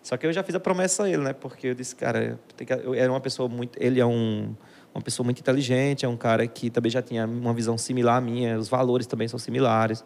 [0.00, 1.32] Só que eu já fiz a promessa a ele, né?
[1.32, 4.54] Porque eu disse, cara, tem que- eu era uma pessoa muito, ele é um,
[4.96, 8.20] uma pessoa muito inteligente, é um cara que também já tinha uma visão similar à
[8.20, 10.04] minha, os valores também são similares,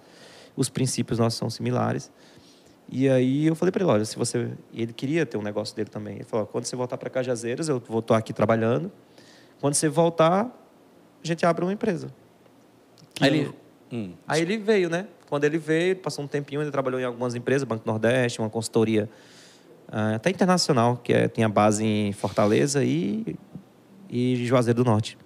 [0.57, 2.11] os princípios nossos são similares.
[2.89, 5.77] E aí eu falei para ele, olha, se você, e ele queria ter um negócio
[5.77, 6.17] dele também.
[6.17, 8.91] Ele falou, quando você voltar para Cajazeiras, eu vou estar aqui trabalhando.
[9.61, 10.51] Quando você voltar,
[11.23, 12.13] a gente abre uma empresa.
[13.15, 13.55] Que Aí ele?
[13.93, 14.13] Hum.
[14.27, 15.07] Aí ele veio, né?
[15.29, 19.09] Quando ele veio, passou um tempinho, ele trabalhou em algumas empresas, Banco Nordeste, uma consultoria
[19.87, 23.37] ah, até internacional, que é, tinha base em Fortaleza e,
[24.11, 25.17] e Juazeiro do Norte.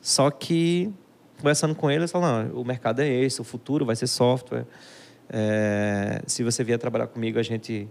[0.00, 0.92] Só que,
[1.38, 4.64] conversando com ele, ele falou, o mercado é esse, o futuro vai ser software.
[5.28, 7.88] É, se você vier trabalhar comigo, a gente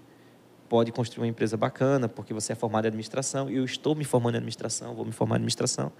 [0.69, 4.35] pode construir uma empresa bacana, porque você é formado em administração, eu estou me formando
[4.35, 5.91] em administração, vou me formar em administração.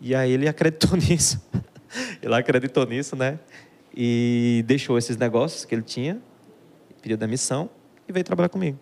[0.00, 1.40] E aí ele acreditou nisso.
[2.20, 3.38] ele acreditou nisso, né?
[3.94, 6.20] E deixou esses negócios que ele tinha,
[7.00, 7.70] pediu demissão
[8.08, 8.78] e veio trabalhar comigo.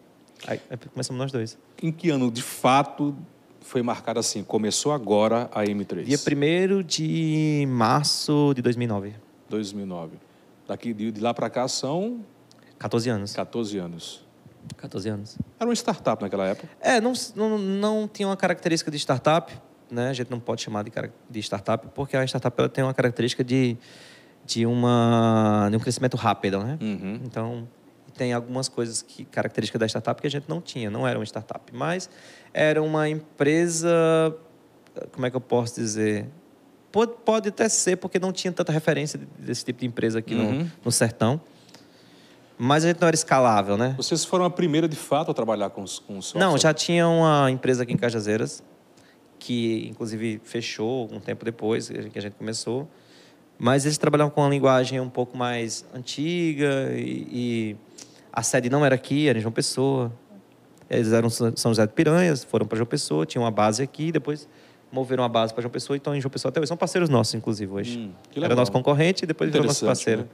[0.46, 0.61] Aí
[0.92, 1.59] começamos nós dois.
[1.83, 3.16] Em que ano, de fato,
[3.61, 4.42] foi marcado assim?
[4.42, 6.05] Começou agora a M3?
[6.05, 9.14] Dia 1 de março de 2009.
[9.49, 10.16] 2009.
[10.66, 12.25] Daqui, de, de lá para cá são
[12.79, 13.35] 14 anos.
[13.35, 14.25] 14 anos.
[14.77, 15.38] 14 anos.
[15.59, 16.68] Era uma startup naquela época.
[16.81, 19.53] É, não, não, não tinha uma característica de startup,
[19.90, 20.09] né?
[20.09, 20.92] A gente não pode chamar de,
[21.29, 23.77] de startup, porque a startup ela tem uma característica de,
[24.44, 26.79] de, uma, de um crescimento rápido, né?
[26.81, 27.20] Uhum.
[27.25, 27.68] Então,
[28.11, 31.25] tem algumas coisas que características da startup que a gente não tinha, não era uma
[31.25, 32.11] startup, mas
[32.53, 33.88] era uma empresa,
[35.12, 36.27] como é que eu posso dizer?
[36.92, 40.61] Pode, pode até ser, porque não tinha tanta referência desse tipo de empresa aqui Uhum.
[40.64, 41.40] no, no sertão.
[42.59, 43.94] Mas a gente não era escalável, né?
[43.96, 46.40] Vocês foram a primeira, de fato, a trabalhar com, os- com o software?
[46.46, 48.62] Não, já tinha uma empresa aqui em Cajazeiras,
[49.38, 52.87] que inclusive fechou um tempo depois que a gente começou.
[53.59, 57.77] Mas eles trabalhavam com uma linguagem um pouco mais antiga e, e
[58.32, 60.12] a sede não era aqui, era em João Pessoa.
[60.88, 64.48] Eles eram São José de Piranhas, foram para João Pessoa, tinham uma base aqui, depois
[64.92, 66.66] moveram a base para João Pessoa e estão em João Pessoa até hoje.
[66.68, 67.98] São parceiros nossos, inclusive, hoje.
[67.98, 68.12] Hum,
[68.42, 70.22] era nosso concorrente e depois virou nosso parceiro.
[70.22, 70.28] né?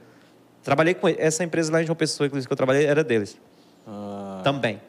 [0.63, 3.39] Trabalhei com essa empresa lá em João Pessoa, inclusive, que eu trabalhei, era deles
[3.85, 4.81] Ah, também.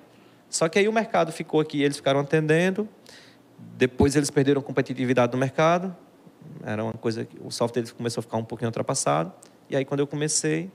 [0.49, 2.89] Só que aí o mercado ficou aqui, eles ficaram atendendo.
[3.77, 5.95] Depois eles perderam competitividade no mercado.
[6.65, 9.31] Era uma coisa que o software deles começou a ficar um pouquinho ultrapassado.
[9.69, 10.71] E aí quando eu comecei,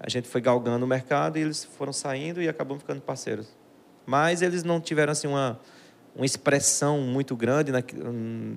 [0.00, 3.46] a gente foi galgando o mercado e eles foram saindo e acabamos ficando parceiros.
[4.06, 5.60] Mas eles não tiveram assim uma
[6.16, 7.80] uma expressão muito grande, na,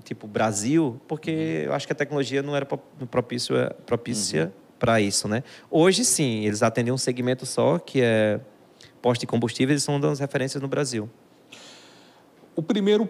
[0.03, 5.27] tipo Brasil, porque eu acho que a tecnologia não era pro- propício, propícia para isso,
[5.27, 5.43] né?
[5.69, 8.39] Hoje sim, eles atendem um segmento só, que é
[9.01, 11.07] posto de combustíveis, e são das referências no Brasil.
[12.55, 13.07] O primeiro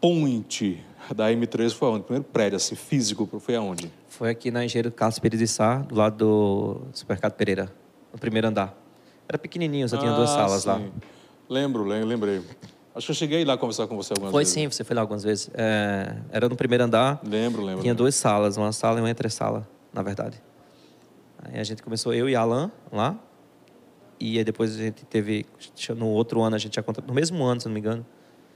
[0.00, 2.00] point da M3 foi onde?
[2.00, 3.90] O primeiro prédio assim, físico foi aonde?
[4.20, 7.72] Foi aqui na Engenheiro Carlos Pires de Sá, do lado do Supermercado Pereira,
[8.12, 8.76] no primeiro andar.
[9.26, 10.76] Era pequenininho, só tinha duas Ah, salas lá.
[10.78, 10.92] sim.
[11.48, 12.42] Lembro, lem- lembrei.
[12.94, 14.52] Acho que eu cheguei lá conversar com você algumas Foi vezes.
[14.52, 15.50] sim, você foi lá algumas vezes.
[15.54, 17.80] É, era no primeiro andar, Lembro, lembro.
[17.80, 18.04] tinha lembro.
[18.04, 20.42] duas salas, uma sala e uma entre-sala, na verdade.
[21.42, 23.18] Aí a gente começou, eu e Alan, lá.
[24.20, 25.46] E aí depois a gente teve,
[25.96, 28.04] no outro ano, a gente já contratou, no mesmo ano, se não me engano,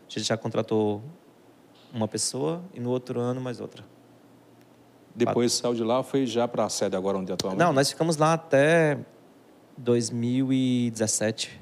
[0.07, 1.03] a gente já contratou
[1.91, 3.94] uma pessoa e no outro ano mais outra.
[5.15, 7.61] Depois saiu de lá, foi já para a sede agora onde atualmente?
[7.61, 8.99] Não, nós ficamos lá até
[9.79, 11.61] 2017.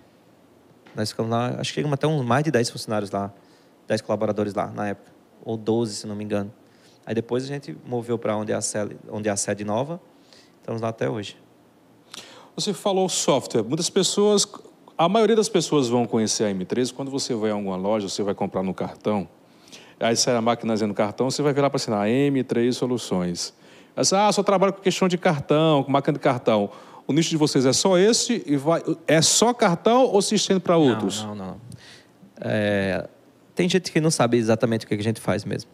[0.94, 3.32] Nós ficamos lá, acho que chegamos até uns mais de 10 funcionários lá,
[3.88, 5.10] 10 colaboradores lá na época,
[5.44, 6.52] ou 12, se não me engano.
[7.04, 10.00] Aí depois a gente moveu para onde, é a sede- onde é a sede nova,
[10.60, 11.36] estamos lá até hoje.
[12.54, 13.62] Você falou software.
[13.62, 14.46] Muitas pessoas,
[14.96, 18.22] a maioria das pessoas vão conhecer a M3 quando você vai a alguma loja, você
[18.22, 19.26] vai comprar no cartão.
[20.02, 23.54] Aí sai a máquina no cartão, você vai virar para assinar M3 Soluções.
[23.96, 26.70] Aí você, ah, só trabalho com questão de cartão, com máquina de cartão.
[27.06, 30.60] O nicho de vocês é só esse e vai, é só cartão ou se estende
[30.60, 31.22] para outros?
[31.22, 31.60] Não, não, não.
[32.40, 33.08] É,
[33.54, 35.70] tem gente que não sabe exatamente o que a gente faz mesmo.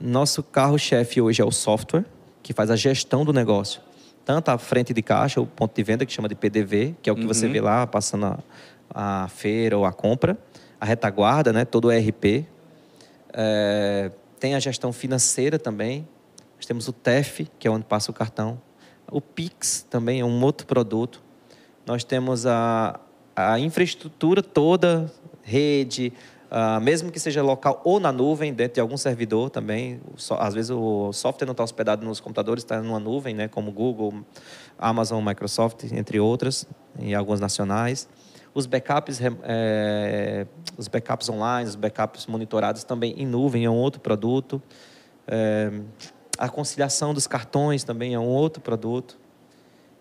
[0.00, 2.04] Nosso carro-chefe hoje é o software,
[2.42, 3.80] que faz a gestão do negócio.
[4.24, 7.12] Tanto a frente de caixa, o ponto de venda, que chama de PDV, que é
[7.12, 10.38] o que você vê lá passando a, a feira ou a compra.
[10.80, 12.46] A retaguarda, né, todo o ERP.
[13.32, 16.06] É, tem a gestão financeira também.
[16.56, 18.60] Nós temos o TEF, que é onde passa o cartão.
[19.10, 21.22] O Pix também é um outro produto.
[21.86, 23.00] Nós temos a,
[23.34, 25.10] a infraestrutura toda,
[25.42, 26.12] rede,
[26.50, 30.00] ah, mesmo que seja local ou na nuvem, dentro de algum servidor também.
[30.16, 33.70] So- Às vezes o software não está hospedado nos computadores, está numa nuvem, né, como
[33.72, 34.12] Google,
[34.78, 36.66] Amazon, Microsoft, entre outras,
[36.98, 38.08] e algumas nacionais.
[38.54, 44.00] Os backups, eh, os backups online, os backups monitorados também em nuvem é um outro
[44.00, 44.62] produto.
[45.26, 45.80] Eh,
[46.38, 49.18] a conciliação dos cartões também é um outro produto.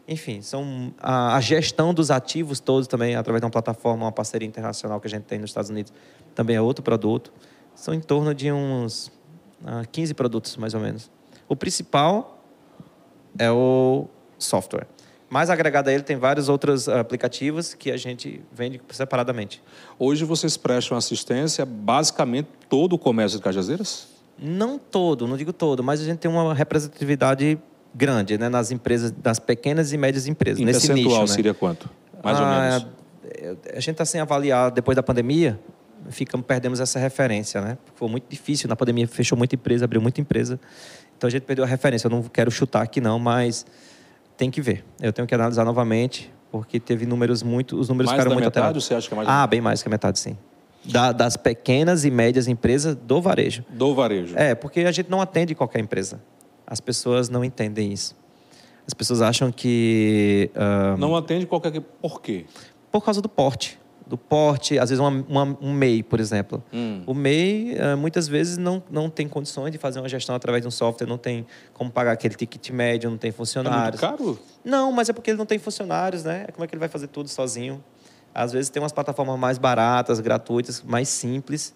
[0.08, 4.48] Enfim, são a, a gestão dos ativos todos também através de uma plataforma, uma parceria
[4.48, 5.92] internacional que a gente tem nos Estados Unidos,
[6.34, 7.34] também é outro produto.
[7.76, 9.12] São em torno de uns
[9.66, 11.12] ah, 15 produtos, mais ou menos.
[11.50, 12.42] O principal
[13.38, 14.08] é o
[14.40, 14.88] software.
[15.30, 19.62] Mais agregado a ele, tem vários outros ah, aplicativos que a gente vende separadamente.
[20.00, 24.08] Hoje vocês prestam assistência basicamente todo o comércio de Cajazeiras?
[24.40, 27.60] Não todo, não digo todo, mas a gente tem uma representatividade
[27.94, 31.32] grande né, nas empresas, nas pequenas e médias empresas, Em nesse percentual nicho.
[31.32, 31.36] né?
[31.36, 31.90] seria quanto?
[32.24, 32.88] Mais ou Ah, menos.
[33.74, 35.60] é, A gente está sem avaliar depois da pandemia,
[36.10, 37.78] ficamos, perdemos essa referência, né?
[37.96, 40.58] Foi muito difícil, na pandemia fechou muita empresa, abriu muita empresa,
[41.18, 42.06] então a gente perdeu a referência.
[42.08, 43.66] Eu não quero chutar aqui não, mas
[44.38, 44.86] tem que ver.
[45.02, 48.46] Eu tenho que analisar novamente, porque teve números muito, os números Mais ficaram da muito
[48.46, 48.86] metade, alterados.
[48.86, 50.38] você acha que é mais Ah, bem mais que a metade, sim.
[50.86, 53.66] Da- das pequenas e médias empresas do varejo.
[53.70, 54.34] Do varejo.
[54.38, 56.22] É, porque a gente não atende qualquer empresa.
[56.66, 58.16] As pessoas não entendem isso.
[58.86, 60.50] As pessoas acham que.
[60.56, 61.72] ah, Não atende qualquer...
[61.72, 62.46] que- Por quê?
[62.90, 63.78] por causa do porte.
[64.08, 66.64] Do porte, às vezes uma, uma- um MEI, por exemplo.
[66.72, 67.04] Hum.
[67.06, 70.68] O MEI, eh, muitas vezes, não, não tem condições de fazer uma gestão através de
[70.68, 74.00] um software, não tem como pagar aquele ticket médio, não tem É muito funcionários.
[74.00, 74.40] caro?
[74.64, 76.46] Não, mas é porque ele não tem funcionários, né?
[76.54, 77.84] Como é que ele vai fazer tudo sozinho?
[78.34, 81.74] Às vezes tem umas plataformas mais baratas, gratuitas, mais simples,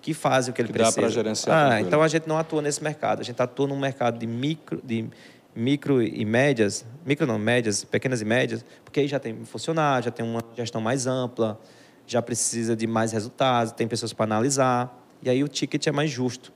[0.00, 1.00] que fazem o que ele Que dá precisa.
[1.02, 3.20] pra gerenciar Ah, então a gente não atua nesse mercado.
[3.20, 5.06] A gente atua num mercado de micro, de
[5.54, 10.10] micro e médias, micro não, médias, pequenas e médias, porque aí já tem funcionário, já
[10.10, 11.60] tem uma gestão mais ampla,
[12.06, 16.10] já precisa de mais resultados, tem pessoas para analisar, e aí o ticket é mais
[16.10, 16.52] justo.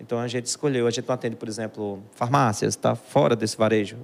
[0.00, 3.96] Então a gente escolheu, a gente não atende, por exemplo, farmácias, está fora desse varejo.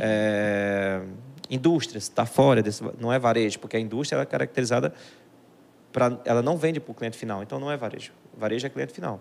[0.00, 1.02] É,
[1.50, 4.92] indústrias, está fora desse, não é varejo, porque a indústria é caracterizada
[5.92, 8.12] para, ela não vende para o cliente final, então não é varejo.
[8.36, 9.20] Varejo é cliente final.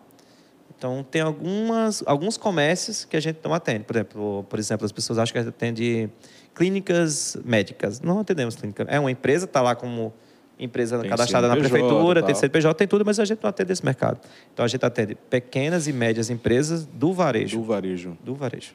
[0.77, 3.83] Então tem algumas, alguns comércios que a gente não atende.
[3.85, 6.09] Por exemplo, por exemplo, as pessoas acham que a gente atende
[6.53, 8.01] clínicas médicas.
[8.01, 8.85] Não atendemos clínica.
[8.87, 10.13] É uma empresa, está lá como
[10.59, 12.39] empresa Tem cadastrada na CNPJ, prefeitura, tem tal.
[12.39, 14.19] CNPJ, tem tudo, mas a gente não atende esse mercado.
[14.53, 17.57] Então a gente atende pequenas e médias empresas do varejo.
[17.57, 18.17] Do varejo.
[18.23, 18.71] Do varejo.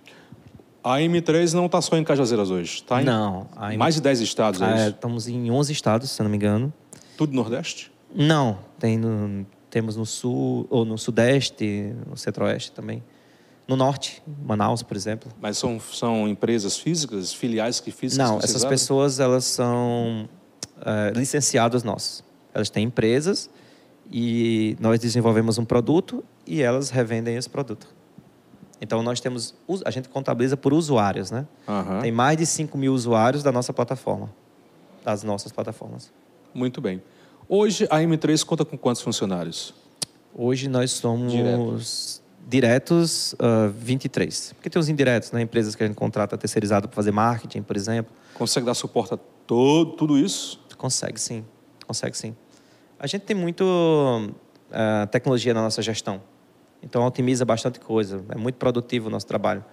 [0.82, 3.46] A M3 não está só em Cajazeiras hoje, está em Não.
[3.54, 4.88] a- mais de 10 estados, é Ah, é, isso?
[4.90, 6.72] estamos em 11 estados, se não me engano.
[7.18, 7.92] Tudo Nordeste?
[8.14, 13.02] Não, tem no- temos no sul, ou no sudeste, no centro-oeste também.
[13.66, 15.30] No norte, Manaus, por exemplo.
[15.40, 20.28] Mas são, são empresas físicas, filiais que físicas Não, essas pessoas, elas são
[20.84, 22.24] eh, licenciados nossos.
[22.52, 23.48] Elas têm empresas
[24.10, 27.86] e nós desenvolvemos um produto e elas revendem esse produto.
[28.80, 29.54] Então, nós temos,
[29.84, 31.46] a gente contabiliza por usuários, né?
[31.68, 32.00] Aham.
[32.00, 34.32] Tem mais de 5 mil usuários da nossa plataforma,
[35.04, 36.10] das nossas plataformas.
[36.52, 37.00] Muito bem.
[37.52, 39.74] Hoje, a M3 conta com quantos funcionários?
[40.32, 42.22] Hoje nós somos Diretos.
[42.46, 44.52] diretos ah, 23.
[44.52, 45.42] Porque tem os indiretos, né?
[45.42, 48.12] Empresas que a gente contrata terceirizado para fazer marketing, por exemplo.
[48.34, 49.16] Consegue dar suporte a
[49.48, 50.60] todo, tudo isso?
[50.78, 51.44] Consegue sim,
[51.88, 52.36] consegue sim.
[53.00, 53.64] A gente tem muito
[54.70, 56.22] ah, tecnologia na nossa gestão.
[56.80, 58.24] Então otimiza bastante coisa.
[58.28, 59.64] É muito produtivo o nosso trabalho.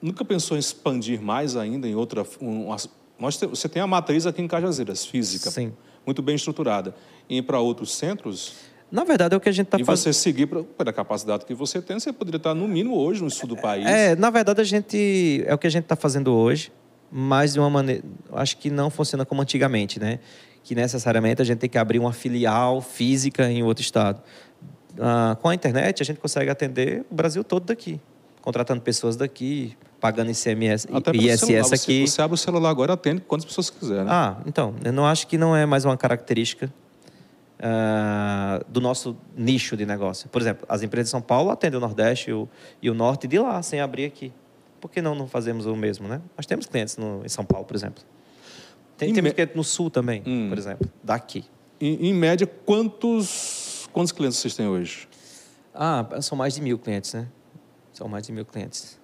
[0.00, 2.26] Nunca pensou em expandir mais ainda em outra...
[2.40, 2.74] um-
[3.18, 5.50] nós te- você tem a matriz aqui em Cajazeiras, física.
[5.50, 5.72] Sim.
[6.04, 6.94] Muito bem estruturada.
[7.28, 8.54] E ir para outros centros
[8.90, 10.02] Na verdade é o que a gente está e fazendo.
[10.04, 13.48] você seguir pela capacidade que você tem, você poderia estar no mínimo hoje no sul
[13.48, 13.86] do país.
[13.86, 16.70] É, na verdade a gente é o que a gente está fazendo hoje,
[17.10, 20.18] mas de uma maneira, acho que não funciona como antigamente, né?
[20.64, 24.20] Que necessariamente a gente tem que abrir uma filial física em outro estado.
[24.98, 27.98] Ah, com a internet a gente consegue atender o Brasil todo daqui,
[28.42, 31.60] contratando pessoas daqui, pagando ICMS, Até pelo celular.
[31.60, 32.06] ISS Você, aqui.
[32.08, 34.10] você abre o celular agora e atende quantas pessoas quiser, né?
[34.10, 36.74] Ah, então, eu não acho que não é mais uma característica
[37.60, 40.28] ah, do nosso nicho de negócio.
[40.28, 42.48] Por exemplo, as empresas de São Paulo atendem o Nordeste e o,
[42.82, 44.32] e o Norte de lá, sem abrir aqui.
[44.80, 46.20] Por que não, não fazemos o mesmo, né?
[46.36, 48.02] Nós temos clientes no, em São Paulo, por exemplo.
[48.98, 50.48] Tem, Em temos me- cliente no Sul também, Hum.
[50.48, 51.44] por exemplo, daqui.
[51.80, 55.06] Em, em média, quantos, quantos clientes vocês têm hoje?
[55.72, 57.28] Ah, são mais de mil clientes, né?
[57.92, 59.00] São mais de mil clientes.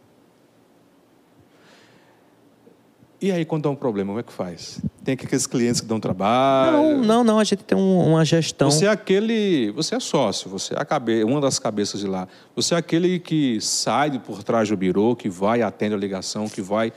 [3.21, 4.79] E aí, quando dá um problema, como é que faz?
[5.03, 6.99] Tem aqueles clientes que dão trabalho.
[6.99, 7.39] Não, não, não.
[7.41, 8.71] A gente tem um- uma gestão.
[8.71, 9.73] Você é aquele.
[9.73, 12.29] Você é sócio, você é a cabe, uma das cabeças de lá.
[12.55, 16.49] Você é aquele que sai de por trás do birô, que vai, atende a ligação,
[16.49, 16.93] que vai.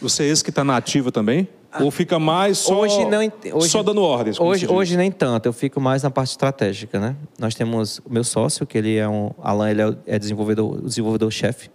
[0.00, 1.46] Você é esse que está na ativa também?
[1.78, 3.18] Ou fica mais só, Ah, Hoje não
[3.58, 4.40] hoje- só dando ordens?
[4.40, 7.14] Hoje, hoje nem tanto, eu fico mais na parte estratégica, né?
[7.38, 9.30] Nós temos o meu sócio, que ele é um.
[9.42, 11.70] Alan, ele é, o- é desenvolvedor, desenvolvedor-chefe.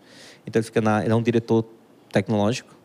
[0.47, 1.03] Então ele fica na.
[1.03, 1.63] Ele é um diretor
[2.11, 2.75] tecnológico.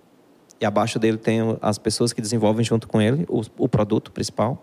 [0.61, 4.62] E abaixo dele tem as pessoas que desenvolvem junto com ele o, o produto principal.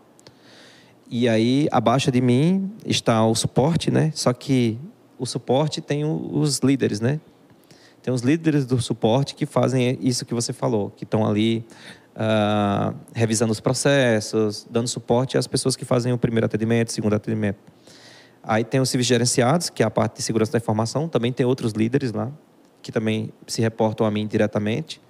[1.09, 4.11] E aí, abaixo de mim está o suporte, né?
[4.15, 4.79] Só que
[5.19, 7.19] o suporte tem os líderes, né?
[8.01, 11.65] Tem os líderes do suporte que fazem isso que você falou, que estão ali
[12.15, 17.13] ah, revisando os processos, dando suporte às pessoas que fazem o primeiro atendimento, o segundo
[17.13, 17.59] atendimento.
[18.43, 21.07] Aí tem os serviços gerenciados, que é a parte de segurança da informação.
[21.07, 22.29] Também tem outros líderes lá,
[22.81, 25.01] que também se reportam a mim diretamente.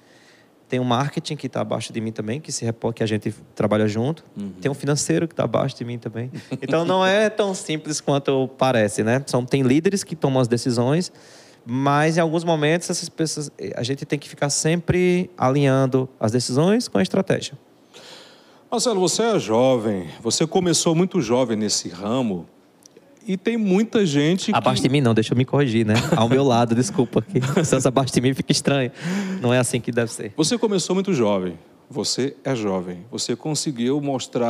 [0.74, 3.32] Tem o marketing, que está abaixo de mim também, que, se reporta, que a gente
[3.54, 4.24] trabalha junto.
[4.60, 6.32] Tem o financeiro, que está abaixo de mim também.
[6.64, 9.24] Então, não é tão simples quanto parece, né?
[9.28, 11.12] São, tem líderes que tomam as decisões,
[11.64, 16.88] mas em alguns momentos essas pessoas, a gente tem que ficar sempre alinhando as decisões
[16.88, 17.56] com a estratégia.
[18.72, 22.48] Marcelo, você é jovem, você começou muito jovem nesse ramo
[23.28, 24.58] e tem muita gente que...
[24.58, 25.94] Abaixo de mim não, deixa eu me corrigir, né?
[26.16, 27.20] Ao meu lado, desculpa.
[27.20, 27.40] aqui.
[27.66, 28.92] Se essa abaixo de mim fica estranho.
[29.42, 30.34] Não é assim que deve ser.
[30.36, 31.58] Você começou muito jovem.
[31.90, 33.06] Você é jovem.
[33.12, 34.48] Você conseguiu mostrar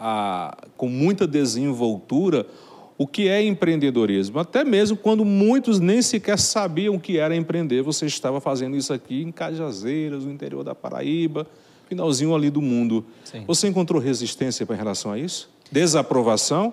[0.00, 2.46] a- com muita desenvoltura
[2.98, 4.38] o que é empreendedorismo.
[4.38, 8.92] Até mesmo quando muitos nem sequer sabiam o que era empreender, você estava fazendo isso
[8.92, 11.46] aqui em Cajazeiras, no interior da Paraíba,
[11.88, 13.04] finalzinho ali do mundo.
[13.24, 13.44] Sim.
[13.46, 15.50] Você encontrou resistência em relação a isso?
[15.70, 16.72] Desaprovação?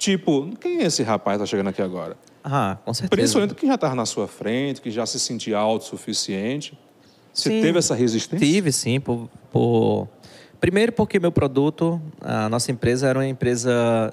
[0.00, 2.16] Tipo, quem é esse rapaz que está chegando aqui agora?
[2.42, 3.10] Ah, com certeza.
[3.20, 6.72] Principalmente quem já estava na sua frente, que já se sentia autossuficiente.
[7.34, 7.60] Você Sim.
[7.60, 8.46] teve essa resistência?
[8.46, 8.98] Tive, sim.
[8.98, 10.08] Por, por-
[10.58, 14.10] Primeiro porque meu produto, a nossa empresa era uma empresa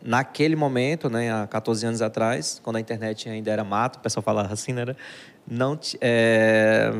[0.00, 4.22] naquele momento, né, há 14 anos atrás, quando a internet ainda era mato, o pessoal
[4.22, 4.86] falava assim, né?
[5.48, 6.92] Não, ti- é,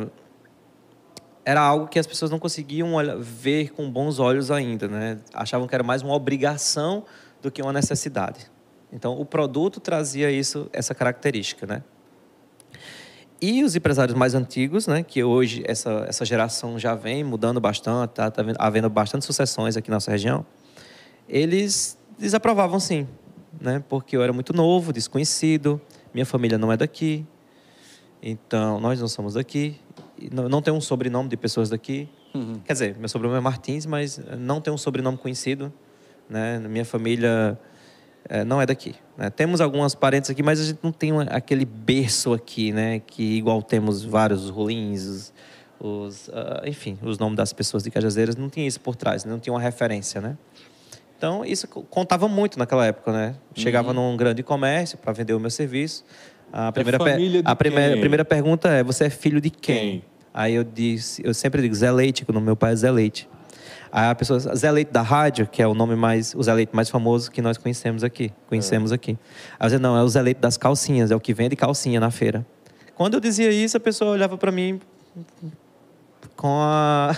[1.44, 2.88] era algo que as pessoas não conseguiam
[3.20, 5.18] ver com bons olhos ainda, né?
[5.32, 7.04] Achavam que era mais uma obrigação
[7.42, 8.50] do que uma necessidade.
[8.92, 11.82] Então, o produto trazia isso, essa característica, né?
[13.40, 18.10] E os empresários mais antigos, né, que hoje essa, essa geração já vem mudando bastante,
[18.10, 20.44] tá, tá vendo- havendo bastante sucessões aqui na nossa região,
[21.26, 23.08] eles desaprovavam sim,
[23.58, 25.80] né, porque eu era muito novo, desconhecido,
[26.12, 27.24] minha família não é daqui,
[28.22, 29.80] então nós não somos daqui,
[30.30, 32.10] não, não tem um sobrenome de pessoas daqui.
[32.64, 35.72] Quer dizer, meu sobrenome é Martins, mas não tem um sobrenome conhecido,
[36.30, 37.58] né, minha família
[38.28, 38.94] é, não é daqui.
[39.18, 39.28] né?
[39.30, 43.00] Temos algumas parentes aqui, mas a gente não tem aquele berço aqui, né?
[43.04, 45.32] Que igual temos vários os rolins, os,
[45.80, 49.38] os, ah, enfim, os nomes das pessoas de Cajazeiras, não tinha isso por trás, não
[49.40, 50.36] tinha uma referência, né?
[51.18, 53.34] Então, isso co- contava muito naquela época, né?
[53.54, 56.04] Chegava num grande comércio para vender o meu serviço.
[56.52, 57.14] A primeira, per-
[57.44, 59.76] a primeira, primeira pergunta é: você é filho de quem?
[59.76, 60.04] Quem?
[60.32, 62.76] Aí eu disse, eu sempre digo Zé Leite, que o nome do meu pai é
[62.76, 63.28] Zé Leite.
[63.92, 66.74] Aí a pessoa, Zé Leite da rádio, que é o nome mais, o Zé Leite
[66.74, 69.18] mais famoso que nós conhecemos aqui, conhecemos aqui.
[69.58, 71.98] Aí eu dizia, não, é o Zé Leite das calcinhas, é o que vende calcinha
[71.98, 72.46] na feira.
[72.94, 74.80] Quando eu dizia isso, a pessoa olhava para mim
[76.36, 77.16] com a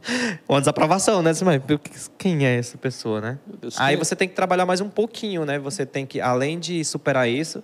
[0.48, 1.32] uma desaprovação, né?
[1.44, 3.38] Mas quem é essa pessoa, né?
[3.76, 3.98] Aí é?
[3.98, 5.58] você tem que trabalhar mais um pouquinho, né?
[5.58, 7.62] Você tem que, além de superar isso,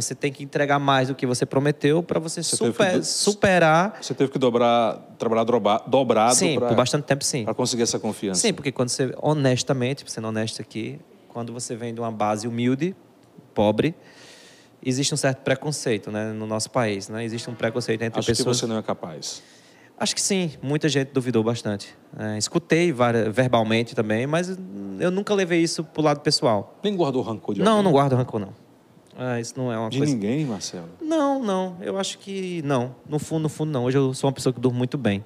[0.00, 3.98] você tem que entregar mais do que você prometeu para você, Você super- que- superar.
[4.00, 5.44] Você teve que dobrar, trabalhar
[5.86, 7.44] dobrado Sim, por bastante tempo, sim.
[7.44, 8.40] para conseguir essa confiança.
[8.40, 12.94] Sim, porque quando você, honestamente, sendo honesto aqui, quando você vem de uma base humilde,
[13.52, 13.94] pobre,
[14.84, 17.24] existe um certo preconceito, né, no nosso país, né?
[17.24, 18.56] Existe um preconceito entre Acho que pessoas.
[18.56, 19.42] você não é capaz.
[19.98, 21.92] Acho que sim, muita gente duvidou bastante.
[22.16, 22.92] É, escutei
[23.32, 24.56] verbalmente também, mas
[25.00, 26.78] eu nunca levei isso pro lado pessoal.
[26.84, 27.84] Nem guardou rancor de Não, alguém?
[27.84, 28.67] não guardo rancor, não.
[29.20, 30.12] Ah, isso não é uma De coisa.
[30.12, 30.88] ninguém, Marcelo.
[31.02, 31.76] Não, não.
[31.80, 32.94] Eu acho que não.
[33.08, 33.84] No fundo, no fundo, não.
[33.84, 35.24] Hoje eu sou uma pessoa que durmo muito bem.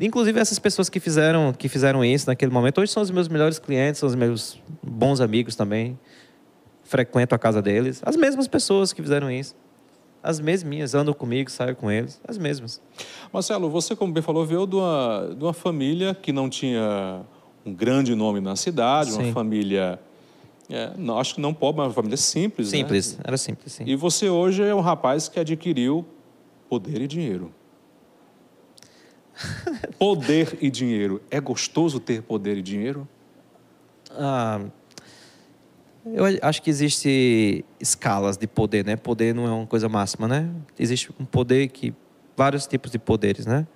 [0.00, 3.58] Inclusive essas pessoas que fizeram, que fizeram isso naquele momento, hoje são os meus melhores
[3.60, 5.96] clientes, são os meus bons amigos também.
[6.82, 8.02] Frequento a casa deles.
[8.04, 9.54] As mesmas pessoas que fizeram isso.
[10.22, 12.20] As mesminhas, andam comigo, saio com eles.
[12.26, 12.82] As mesmas.
[13.32, 17.22] Marcelo, você, como bem falou, veio de uma, de uma família que não tinha
[17.64, 19.32] um grande nome na cidade, uma Sim.
[19.32, 20.00] família,
[20.70, 22.70] é, não, acho que não pobre, mas uma família simples.
[22.72, 22.78] né?
[22.78, 23.18] Simples.
[23.24, 23.84] Era simples, sim.
[23.86, 26.06] E você hoje é um rapaz que adquiriu
[26.68, 27.52] poder e dinheiro.
[29.98, 31.20] poder e dinheiro.
[31.30, 33.08] É gostoso ter poder e dinheiro?
[34.12, 34.60] Ah,
[36.06, 38.96] eu acho que existe escalas de poder, né?
[38.96, 40.48] Poder não é uma coisa máxima, né?
[40.78, 41.92] Existe um poder que
[42.36, 43.66] vários tipos de poderes, né?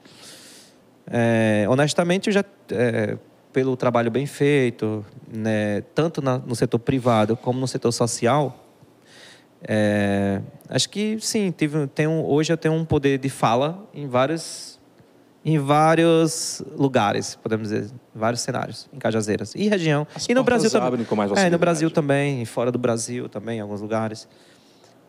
[1.07, 3.19] É, honestamente, eu já é,
[3.55, 8.61] pelo trabalho bem feito, né, tanto na- no setor privado como no setor social,
[9.63, 14.81] é, acho que sim, tive, tenho, hoje eu tenho um poder de fala em vários,
[15.45, 20.05] em vários lugares, podemos dizer, vários cenários, em Cajazeiras e região.
[20.17, 21.05] As e no Brasil também.
[21.05, 21.57] com mais É, no.
[21.59, 24.27] Brasil também, e fora do Brasil também, em alguns lugares.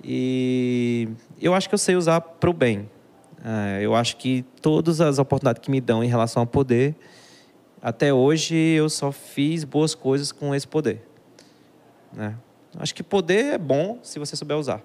[0.04, 1.10] E
[1.41, 2.88] eu acho que eu sei usar para o bem.
[3.43, 6.96] É, eu acho que todas as oportunidades que me dão em relação ao poder,
[7.88, 11.08] até hoje eu só fiz boas coisas com esse poder.
[12.12, 12.36] né?
[12.80, 14.82] Acho que poder é bom se você souber usar.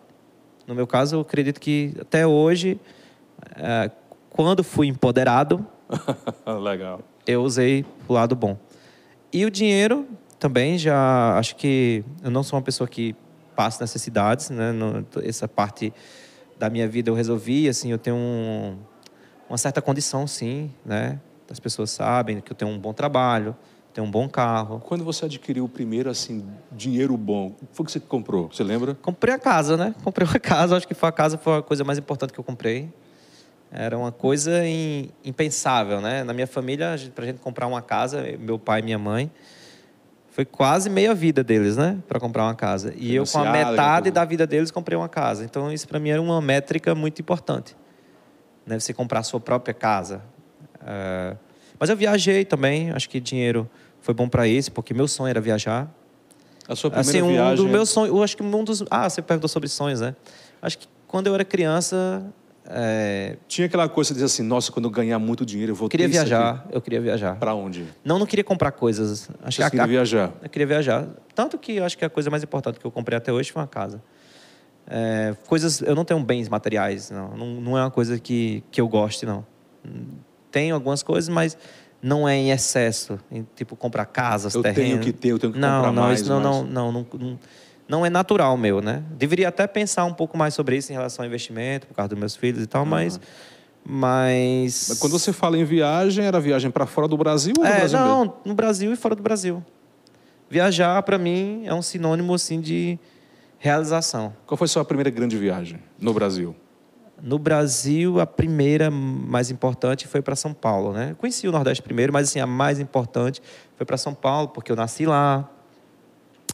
[0.67, 2.79] No meu caso, eu acredito que até hoje,
[3.57, 3.91] é,
[4.29, 5.67] quando fui empoderado,
[6.63, 7.01] Legal.
[7.27, 8.59] eu usei o lado bom.
[9.33, 10.07] E o dinheiro
[10.39, 13.17] também já acho que eu não sou uma pessoa que
[13.57, 14.73] passa necessidades, né?
[15.25, 15.91] Essa parte
[16.59, 18.77] da minha vida eu resolvi, assim, eu tenho um-
[19.49, 21.19] uma certa condição, sim, né?
[21.51, 23.57] As pessoas sabem que eu tenho um bom trabalho,
[23.93, 24.81] tenho um bom carro.
[24.87, 28.49] Quando você adquiriu o primeiro, assim, dinheiro bom, o que foi que você comprou?
[28.53, 28.95] Você lembra?
[28.95, 29.95] Comprei a casa, né?
[30.05, 32.45] Comprei uma casa, acho que foi a casa foi a coisa mais importante que eu
[32.45, 32.89] comprei.
[33.73, 36.23] Era uma coisa im- impensável, né?
[36.25, 39.31] Na minha família, para a gente comprar uma casa, meu pai e minha mãe,
[40.31, 41.99] foi quase meia vida deles, né?
[42.09, 42.95] Para comprar uma casa.
[42.97, 45.45] E eu, com a Financiada, metade da vida deles, comprei uma casa.
[45.45, 47.77] Então, isso para mim era uma métrica muito importante.
[48.65, 48.79] Né?
[48.79, 50.23] Você comprar a sua própria casa.
[50.87, 51.37] É,
[51.79, 53.69] Mas eu viajei também, acho que dinheiro
[54.01, 55.89] foi bom para isso, porque meu sonho era viajar.
[56.69, 57.57] A sua primeira Assim, um viagem...
[57.57, 58.85] dos meus sonhos, eu acho que um dos.
[58.91, 60.15] Ah, você perguntou sobre sonhos, né?
[60.63, 62.23] Acho que quando eu era criança,
[62.73, 65.89] é, Tinha aquela coisa de dizer assim, nossa, quando eu ganhar muito dinheiro, eu vou
[65.89, 66.65] queria viajar.
[66.71, 67.35] Eu queria viajar.
[67.37, 67.85] Para onde?
[68.05, 69.29] Não, não queria comprar coisas.
[69.43, 70.33] Acho Você que queria a- viajar.
[70.43, 71.09] eu queria viajar.
[71.35, 73.61] Tanto que eu acho que a coisa mais importante que eu comprei até hoje foi
[73.63, 74.01] uma casa.
[74.87, 77.37] É, coisas, eu não tenho bens materiais, não.
[77.37, 79.45] Não, não é uma coisa que, que eu goste, não.
[80.51, 81.57] Tenho algumas coisas, mas
[82.03, 83.19] não é em excesso.
[83.31, 85.05] Em, tipo, comprar casas, Eu tenho terrenos.
[85.05, 86.57] que ter, eu tenho que não, comprar não, mais, Isso não, mais.
[86.73, 87.39] não, não, não,
[87.89, 89.03] não, é natural meu, né?
[89.13, 92.19] Deveria até pensar um pouco mais sobre isso em relação ao investimento, por causa dos
[92.19, 93.21] meus filhos e tal, mas...
[93.83, 94.87] Mas...
[94.91, 97.79] Mas quando você fala em viagem, era viagem para fora do Brasil ou no É,
[97.79, 98.15] Brasil mesmo?
[98.15, 99.65] não, no Brasil e fora do Brasil.
[100.51, 102.99] Viajar, para mim, é um sinônimo, assim, de
[103.59, 104.35] realização.
[104.47, 106.55] Qual foi a sua primeira grande viagem no Brasil?
[107.23, 111.09] No Brasil, a primeira mais importante foi para São Paulo, né?
[111.11, 113.43] Eu conheci o Nordeste primeiro, mas assim, a mais importante
[113.77, 115.49] foi para São Paulo, porque eu nasci lá.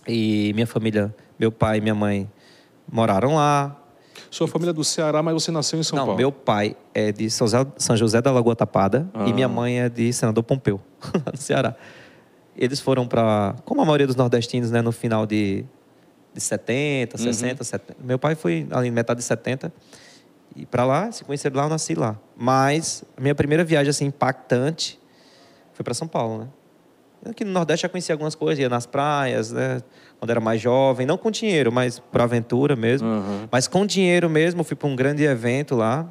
[0.08, 2.30] E minha família, meu pai e minha mãe
[2.90, 3.76] moraram lá.
[4.30, 6.18] Sua família é do Ceará, mas você nasceu em São Não, Paulo.
[6.18, 9.26] meu pai é de São José, São José da Lagoa Tapada Ah.
[9.26, 10.80] e minha mãe é de Senador Pompeu,
[11.14, 11.74] lá no Ceará.
[12.56, 15.64] Eles foram para, como a maioria dos nordestinos, né, no final de,
[16.32, 17.22] de 70, Uhum.
[17.24, 17.96] 60, 70.
[18.02, 19.72] Meu pai foi ali metade de 70
[20.56, 22.18] e para lá, se conheceram lá, eu nasci lá.
[22.36, 24.98] Mas a minha primeira viagem assim impactante
[25.74, 26.48] foi para São Paulo, né?
[27.30, 29.82] Aqui no Nordeste já conhecia algumas coisas, ia nas praias, né?
[30.18, 33.06] Quando era mais jovem, não com dinheiro, mas por aventura mesmo.
[33.06, 33.48] Uhum.
[33.50, 36.08] Mas com dinheiro mesmo, fui para um grande evento lá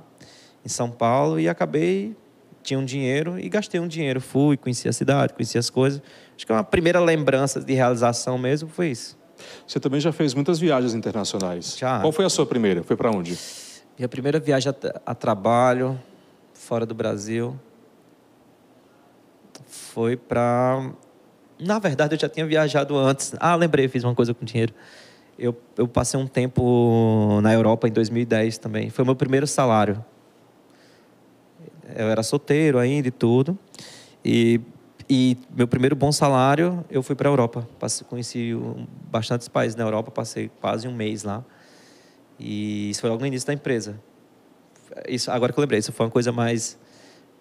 [0.63, 2.15] em São Paulo e acabei
[2.61, 4.19] tinha um dinheiro e gastei um dinheiro.
[4.19, 6.01] Fui, conheci a cidade, conheci as coisas.
[6.35, 9.17] Acho que uma primeira lembrança de realização mesmo foi isso.
[9.67, 11.77] Você também já fez muitas viagens internacionais.
[11.77, 11.99] Já.
[11.99, 12.83] Qual foi a sua primeira?
[12.83, 13.37] Foi para onde?
[13.97, 15.97] Minha primeira viagem a, a trabalho
[16.53, 17.57] fora do Brasil
[19.67, 20.91] foi para.
[21.57, 23.33] Na verdade, eu já tinha viajado antes.
[23.39, 24.73] Ah, lembrei, fiz uma coisa com dinheiro.
[25.39, 28.89] Eu, eu passei um tempo na Europa em 2010 também.
[28.89, 30.03] Foi o meu primeiro salário.
[31.95, 33.57] Eu era solteiro ainda e tudo.
[34.25, 34.59] E,
[35.09, 37.65] e meu primeiro bom salário, eu fui para a Europa.
[37.79, 38.51] Passei, conheci
[39.09, 41.45] bastantes países na Europa, passei quase um mês lá.
[42.39, 43.99] E isso foi logo no início da empresa.
[45.07, 46.77] Isso, agora que eu lembrei, isso foi uma coisa mais,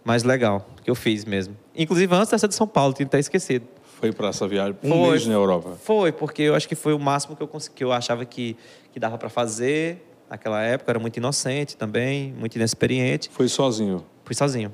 [0.04, 1.56] mais legal que eu fiz mesmo.
[1.74, 3.66] Inclusive antes dessa de São Paulo, tinha até esquecido.
[3.82, 5.10] Foi para essa viagem, um Foi.
[5.10, 5.76] mês na Europa.
[5.82, 8.56] Foi, porque eu acho que foi o máximo que eu, consegui, que eu achava que,
[8.92, 10.90] que dava para fazer naquela época.
[10.90, 13.30] Era muito inocente também, muito inexperiente.
[13.32, 14.04] Foi sozinho.
[14.24, 14.72] Fui sozinho.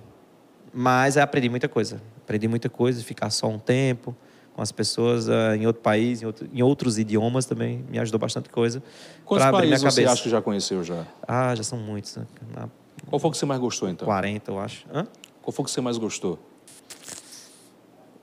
[0.72, 2.00] Mas aprendi muita coisa.
[2.22, 4.16] Aprendi muita coisa, ficar só um tempo
[4.54, 7.84] com as pessoas ah, em outro país, em, outro- em outros idiomas também.
[7.88, 8.82] Me ajudou bastante coisa.
[9.24, 11.06] Quantos países você acha que já conheceu já?
[11.26, 12.16] Ah, já são muitos.
[12.16, 12.26] Né?
[12.56, 12.68] Ah,
[13.06, 14.06] Qual foi o que você mais gostou, então?
[14.06, 14.86] 40, eu acho.
[14.92, 15.06] Hã?
[15.42, 16.38] Qual foi o que você mais gostou?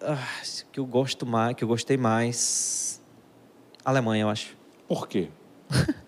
[0.02, 0.18] Ah,
[0.72, 3.02] que eu gosto mais, que eu gostei mais.
[3.84, 4.56] Alemanha, eu acho.
[4.88, 5.30] Por quê?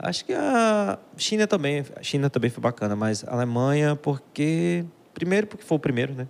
[0.00, 5.48] Acho que a China também, a China também foi bacana, mas a Alemanha porque primeiro
[5.48, 6.28] porque foi o primeiro, né?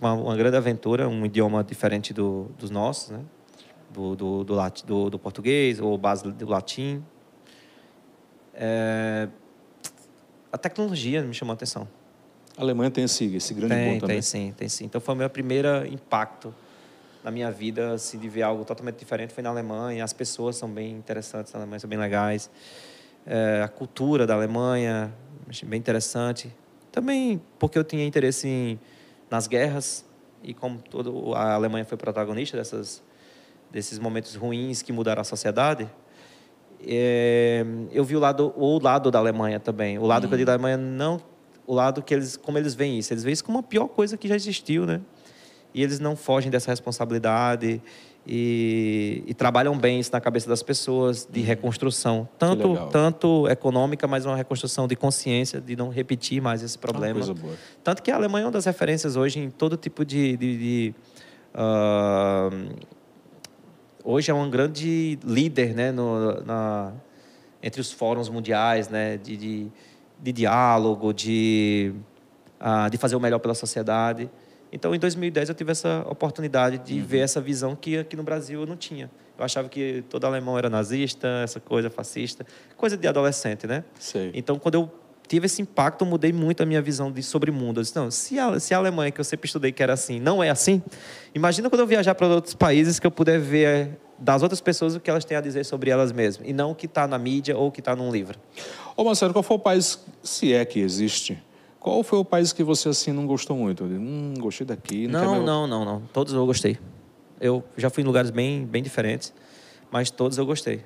[0.00, 3.20] Uma, uma grande aventura, um idioma diferente do, dos nossos, né?
[3.90, 7.02] Do, do, do, lati- do, do português ou base do latim.
[8.52, 9.28] É,
[10.52, 11.88] A tecnologia me chamou a atenção.
[12.56, 14.16] A Alemanha tem esse, esse grande Tem, ponto também.
[14.16, 14.84] tem sim, tem sim.
[14.84, 16.54] Então foi o meu primeiro impacto
[17.22, 20.04] na minha vida, assim, de ver algo totalmente diferente foi na Alemanha.
[20.04, 22.50] As pessoas são bem interessantes na Alemanha, são bem legais.
[23.26, 25.12] É, a cultura da Alemanha,
[25.48, 26.52] achei bem interessante.
[26.92, 28.78] Também porque eu tinha interesse em,
[29.34, 30.04] nas guerras
[30.44, 33.02] e como todo a Alemanha foi protagonista dessas
[33.70, 35.90] desses momentos ruins que mudaram a sociedade.
[36.86, 39.98] é, eu vi o lado o lado da Alemanha também.
[39.98, 41.20] O lado que eu digo da Alemanha não
[41.66, 43.12] o lado que eles como eles veem isso.
[43.12, 45.00] Eles veem isso como a pior coisa que já existiu, né?
[45.72, 47.82] E eles não fogem dessa responsabilidade
[48.26, 54.24] e, e trabalham bem isso na cabeça das pessoas de reconstrução, tanto tanto econômica, mas
[54.24, 57.20] uma reconstrução de consciência de não repetir mais esse Uma problema.
[57.82, 60.36] Tanto que a Alemanha é uma das referências hoje em todo tipo de.
[60.36, 60.94] de- de,
[61.54, 62.50] ah,
[64.02, 66.92] hoje é um grande líder né, no, na,
[67.62, 69.66] entre os fóruns mundiais né, de, de,
[70.22, 71.92] de diálogo, de,
[72.60, 74.30] ah, de fazer o melhor pela sociedade.
[74.74, 78.62] Então, em 2010, eu tive essa oportunidade de ver essa visão que aqui no Brasil
[78.62, 79.08] eu não tinha.
[79.38, 82.44] Eu achava que todo alemão era nazista, essa coisa fascista,
[82.76, 83.84] coisa de adolescente, né?
[84.00, 84.32] Sei.
[84.34, 84.92] Então, quando eu
[85.28, 87.78] tive esse impacto, eu mudei muito a minha visão de sobre o mundo.
[87.78, 90.18] Eu disse, não, se a, se a Alemanha, que eu sempre estudei que era assim,
[90.18, 90.82] não é assim,
[91.32, 94.96] imagina quando eu viajar para outros países que eu puder ver eh, das outras pessoas
[94.96, 97.16] o que elas têm a dizer sobre elas mesmas, e não o que está na
[97.16, 98.40] mídia ou o que está num livro.
[98.96, 101.40] Ô Marcelo, qual foi o país, se é que existe,
[101.84, 103.84] qual foi o país que você assim não gostou muito?
[103.84, 105.06] Hum, gostei daqui.
[105.06, 106.00] Não, Não, não, não, não.
[106.14, 106.78] Todos eu gostei.
[107.38, 109.34] Eu já fui em lugares bem, bem diferentes,
[109.90, 110.82] mas todos eu gostei.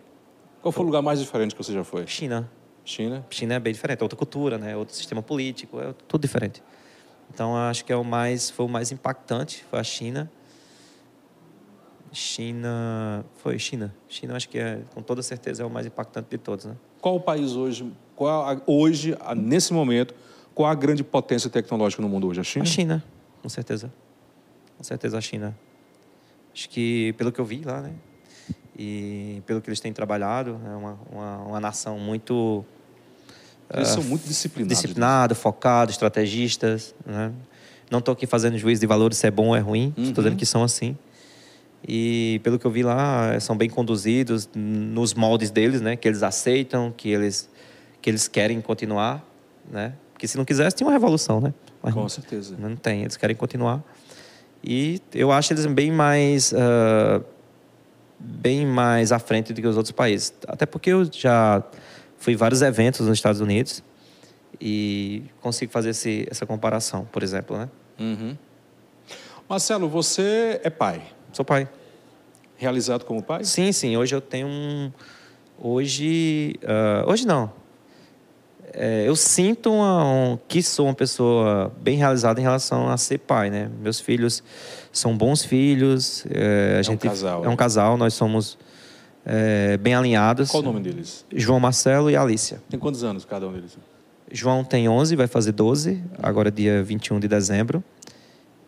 [0.60, 2.04] Qual foi o lugar mais diferente que você já foi?
[2.08, 2.50] China.
[2.84, 3.24] China?
[3.30, 4.72] China é bem diferente, é outra cultura, né?
[4.72, 6.64] É outro sistema político, é tudo diferente.
[7.32, 10.28] Então acho que é o mais foi o mais impactante foi a China.
[12.12, 13.94] China foi China.
[14.08, 16.74] China acho que é com toda certeza é o mais impactante de todos, né?
[17.00, 20.12] Qual o país hoje, qual hoje, nesse momento,
[20.58, 22.40] qual a grande potência tecnológica no mundo hoje?
[22.40, 22.64] A China?
[22.64, 23.04] A China,
[23.40, 23.92] com certeza.
[24.76, 25.56] Com certeza a China.
[26.52, 27.92] Acho que pelo que eu vi lá, né?
[28.76, 32.64] E pelo que eles têm trabalhado, é uma, uma, uma nação muito
[33.72, 34.76] Eles ah, são muito disciplinados.
[34.76, 36.92] disciplinado, focado, estrategistas.
[37.06, 37.32] Né?
[37.88, 39.94] Não estou aqui fazendo juízo de valores se é bom ou é ruim.
[39.96, 40.08] Uhum.
[40.08, 40.98] Estou dizendo que são assim.
[41.86, 45.94] E pelo que eu vi lá, são bem conduzidos nos moldes deles, né?
[45.94, 47.48] Que eles aceitam, que eles
[48.02, 49.24] que eles querem continuar,
[49.70, 49.92] né?
[50.18, 51.54] Porque se não quisesse tinha uma revolução, né?
[51.80, 52.56] Mas Com não- certeza.
[52.58, 53.80] não tem, eles querem continuar.
[54.64, 57.20] E eu acho eles bem mais ah,
[58.18, 60.34] bem mais à frente do que os outros países.
[60.48, 61.62] Até porque eu já
[62.18, 63.80] fui vários eventos nos Estados Unidos
[64.60, 67.68] e consigo fazer esse, essa comparação, por exemplo, né?
[68.00, 68.36] Uhum.
[69.48, 71.00] Marcelo, você é pai.
[71.32, 71.68] Sou pai.
[72.56, 73.44] Realizado como pai?
[73.44, 73.96] Sim, sim.
[73.96, 74.90] Hoje eu tenho um.
[75.56, 76.56] Hoje.
[76.66, 77.52] ah, hoje não.
[78.72, 83.18] É, eu sinto uma- um- que sou uma pessoa bem realizada em relação a ser
[83.18, 83.70] pai, né?
[83.80, 84.42] Meus filhos
[84.92, 86.24] são bons filhos.
[86.30, 87.52] é, a um gente, casal, É né?
[87.52, 88.58] um casal, nós somos
[89.30, 90.50] é, bem alinhados.
[90.50, 91.24] Qual o nome deles?
[91.34, 92.62] João Marcelo e Alicia.
[92.70, 93.76] Tem quantos anos cada um deles?
[94.32, 97.82] João tem 11, vai fazer 12, agora dia 21 de dezembro.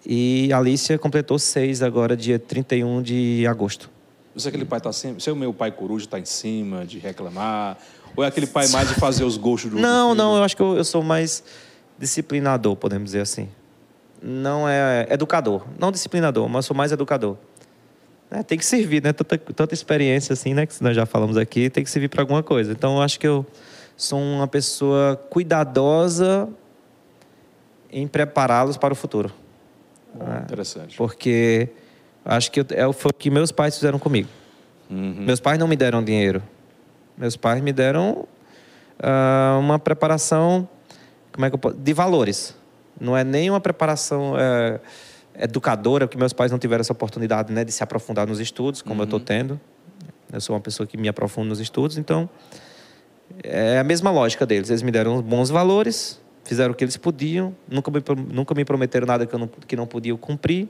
[0.05, 3.91] E a Alicia completou 6 agora dia 31 de agosto.
[4.35, 5.23] Você é aquele pai tá sempre.
[5.23, 7.77] Você é o meu pai coruja, tá em cima de reclamar?
[8.17, 10.63] Ou é aquele pai mais de fazer os gostos do Não, não, eu acho que
[10.63, 11.43] eu, eu sou mais
[11.99, 13.49] disciplinador, podemos dizer assim.
[14.23, 17.37] Não é educador, não disciplinador, mas sou mais educador.
[18.31, 19.13] É, tem que servir, né?
[19.13, 20.65] Tanta, tanta experiência assim, né?
[20.67, 22.71] Que nós já falamos aqui, tem que servir para alguma coisa.
[22.73, 23.45] Então, eu acho que eu
[23.97, 26.49] sou uma pessoa cuidadosa
[27.91, 29.33] em prepará-los para o futuro.
[30.21, 30.97] Ah, Interessante.
[30.97, 31.69] Porque
[32.25, 34.29] acho que eu- é, foi o que meus pais fizeram comigo.
[34.89, 35.25] Uhum.
[35.25, 36.43] Meus pais não me deram dinheiro.
[37.21, 38.27] Meus pais me deram
[38.99, 40.67] ah, uma preparação,
[41.31, 42.57] como é que eu posso, de valores.
[42.99, 44.81] Não é nem uma preparação eh,
[45.39, 49.01] educadora, porque meus pais não tiveram essa oportunidade né, de se aprofundar nos estudos, como
[49.01, 49.61] eu estou tendo.
[50.33, 52.29] Eu sou uma pessoa que me aprofundo nos estudos, então
[53.43, 54.69] é a mesma lógica deles.
[54.69, 58.03] Eles me deram bons valores, fizeram o que eles podiam, nunca me,
[58.33, 60.69] nunca me prometeram nada que, eu não, que não podia cumprir,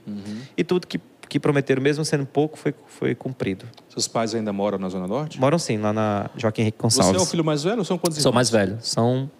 [0.56, 1.00] e tudo que,
[1.30, 3.64] que prometeram, mesmo sendo pouco, foi, foi cumprido.
[3.88, 5.40] Seus pais ainda moram na Zona Norte?
[5.40, 7.20] Moram sim, lá na Joaquim Henrique Você Gonçalves.
[7.22, 8.34] é o filho mais velho ou são quantos Sou irmãos?
[8.34, 8.78] mais velho.
[8.82, 9.30] São,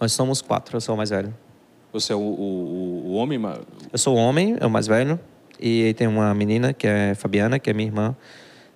[0.00, 1.34] nós somos quatro, eu sou o mais velho.
[1.92, 3.40] Você é o, o, o homem.
[3.90, 5.18] Eu sou o homem, é o mais velho.
[5.58, 8.14] E aí tem uma menina, que é Fabiana, que é minha irmã.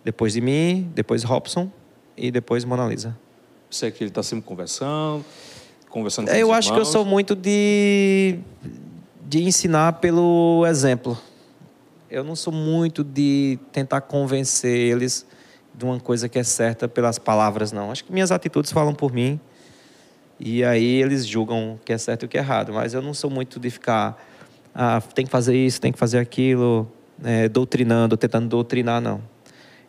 [0.02, 1.70] Depois de mim, depois Robson
[2.16, 3.16] e depois Mona Lisa.
[3.70, 5.24] Você é que ele está sempre conversando,
[5.90, 6.88] conversando com Eu os acho que eu irmãos.
[6.92, 8.38] sou muito de,
[9.28, 11.16] de ensinar pelo exemplo.
[12.12, 15.26] Eu não sou muito de tentar convencer eles
[15.74, 17.90] de uma coisa que é certa pelas palavras, não.
[17.90, 19.40] Acho que minhas atitudes falam por mim.
[20.38, 22.70] E aí eles julgam o que é certo e o que é errado.
[22.70, 24.22] Mas eu não sou muito de ficar,
[24.74, 26.86] ah, tem que fazer isso, tem que fazer aquilo,
[27.24, 29.22] eh, doutrinando, tentando doutrinar, não.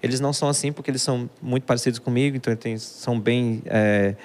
[0.02, 3.62] Eles não são assim porque eles são muito parecidos comigo, então eles são bem.
[3.66, 4.16] eh,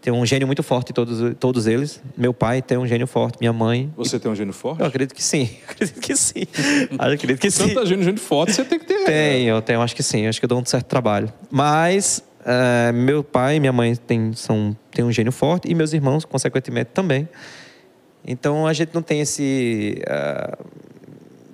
[0.00, 2.00] tem um gênio muito forte, todos, todos eles.
[2.16, 3.92] Meu pai tem um gênio forte, minha mãe.
[3.96, 4.80] Você tem um gênio forte?
[4.80, 5.50] Eu acredito que sim.
[5.68, 6.46] Acredito que sim.
[6.98, 7.68] acredito que sim.
[7.68, 9.04] Tanta gênio, gênio forte, você tem que ter.
[9.04, 10.26] Tenho, tenho, acho que sim.
[10.26, 11.30] Acho que eu dou um certo trabalho.
[11.50, 15.92] Mas eh, meu pai e minha mãe têm, são, têm um gênio forte e meus
[15.92, 17.28] irmãos, consequentemente, também.
[18.26, 20.02] Então a gente não tem esse.
[20.06, 20.58] ah,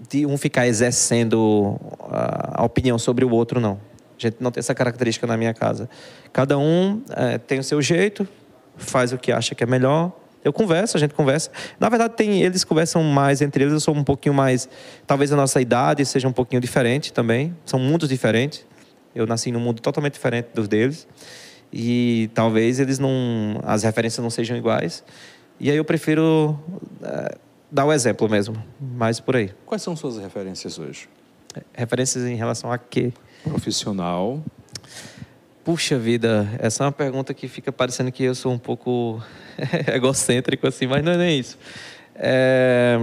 [0.09, 3.80] de um ficar exercendo ah, a opinião sobre o outro, não.
[4.18, 5.88] A gente não tem essa característica na minha casa.
[6.32, 8.26] Cada um eh, tem o seu jeito,
[8.76, 10.12] faz o que acha que é melhor.
[10.42, 11.50] Eu converso, a gente conversa.
[11.78, 13.72] Na verdade, tem, eles conversam mais entre eles.
[13.74, 14.68] Eu sou um pouquinho mais.
[15.06, 17.54] Talvez a nossa idade seja um pouquinho diferente também.
[17.64, 18.64] São mundos diferentes.
[19.12, 21.06] Eu nasci num mundo totalmente diferente dos deles.
[21.72, 23.60] E talvez eles não.
[23.64, 25.02] As referências não sejam iguais.
[25.58, 26.56] E aí eu prefiro
[27.02, 27.38] eh,
[27.70, 28.62] dar o exemplo mesmo.
[28.80, 29.52] Mais por aí.
[29.66, 31.08] Quais são suas referências hoje?
[31.74, 33.12] Referências em relação a quê?
[33.49, 34.42] Profissional.
[35.64, 39.22] Puxa vida, essa é uma pergunta que fica parecendo que eu sou um pouco
[39.92, 41.59] egocêntrico assim, mas não é nem isso.
[42.14, 42.97] É,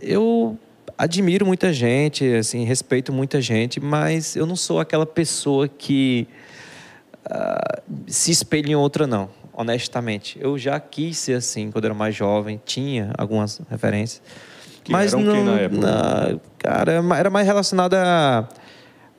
[0.00, 0.58] eu
[0.96, 6.26] admiro muita gente, assim, respeito muita gente, mas eu não sou aquela pessoa que
[7.24, 9.28] ah, se espelha em outra, não.
[9.52, 14.22] Honestamente, eu já quis ser assim quando era mais jovem, tinha algumas referências,
[14.82, 16.40] Que mas não, na época?
[16.58, 18.48] cara, era mais relacionado a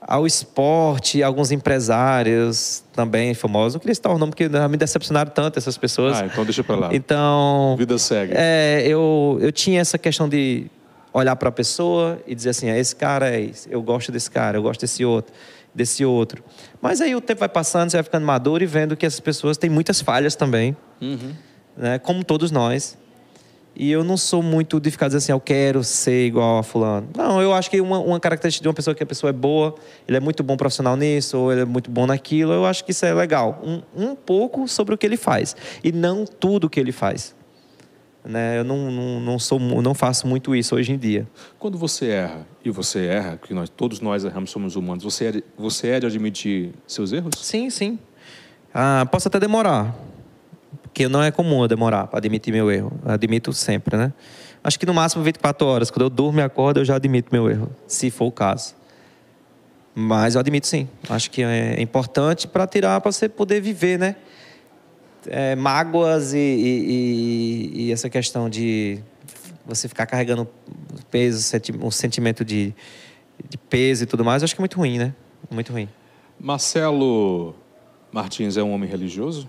[0.06, 3.74] ao esporte, alguns empresários também famosos.
[3.74, 6.20] Não queria citar o nome, porque me decepcionaram tanto essas pessoas.
[6.20, 6.88] Ah, então deixa pra lá.
[6.92, 8.32] Então, Vida segue.
[8.36, 10.66] é, eu, eu tinha essa questão de
[11.12, 14.30] olhar para a pessoa e dizer assim, ah, esse cara é esse, eu gosto desse
[14.30, 15.32] cara, eu gosto desse outro,
[15.74, 16.42] desse outro.
[16.80, 19.56] Mas aí o tempo vai passando, você vai ficando maduro e vendo que essas pessoas
[19.58, 21.32] têm muitas falhas também, Uhum.
[21.76, 22.96] né, como todos nós.
[23.74, 27.08] E eu não sou muito de ficar dizendo assim, eu quero ser igual a fulano.
[27.16, 29.74] Não, eu acho que uma, uma característica de uma pessoa que a pessoa é boa,
[30.06, 32.90] ele é muito bom profissional nisso, ou ele é muito bom naquilo, eu acho que
[32.90, 33.60] isso é legal.
[33.64, 35.56] Um, um pouco sobre o que ele faz.
[35.82, 37.34] E não tudo o que ele faz.
[38.24, 38.58] Né?
[38.58, 41.26] Eu não, não, não, sou, não faço muito isso hoje em dia.
[41.58, 45.32] Quando você erra, e você erra, que nós, todos nós erramos, somos humanos, você é,
[45.32, 47.34] de, você é de admitir seus erros?
[47.38, 47.98] Sim, sim.
[48.72, 49.94] Ah, posso até demorar.
[50.92, 52.92] Porque não é comum eu demorar para admitir meu erro.
[53.02, 54.12] Eu admito sempre, né?
[54.62, 55.90] Acho que no máximo 24 horas.
[55.90, 58.74] Quando eu durmo e acordo, eu já admito meu erro, se for o caso.
[59.94, 60.86] Mas eu admito sim.
[61.08, 64.16] Acho que é importante para tirar, para você poder viver, né?
[65.26, 68.98] É, mágoas e, e- e- essa questão de
[69.64, 70.46] você ficar carregando
[71.10, 72.74] peso, um sentimento de,
[73.48, 75.14] de peso e tudo mais, acho que é muito ruim, né?
[75.50, 75.88] Muito ruim.
[76.38, 77.54] Marcelo
[78.12, 79.48] Martins é um homem religioso?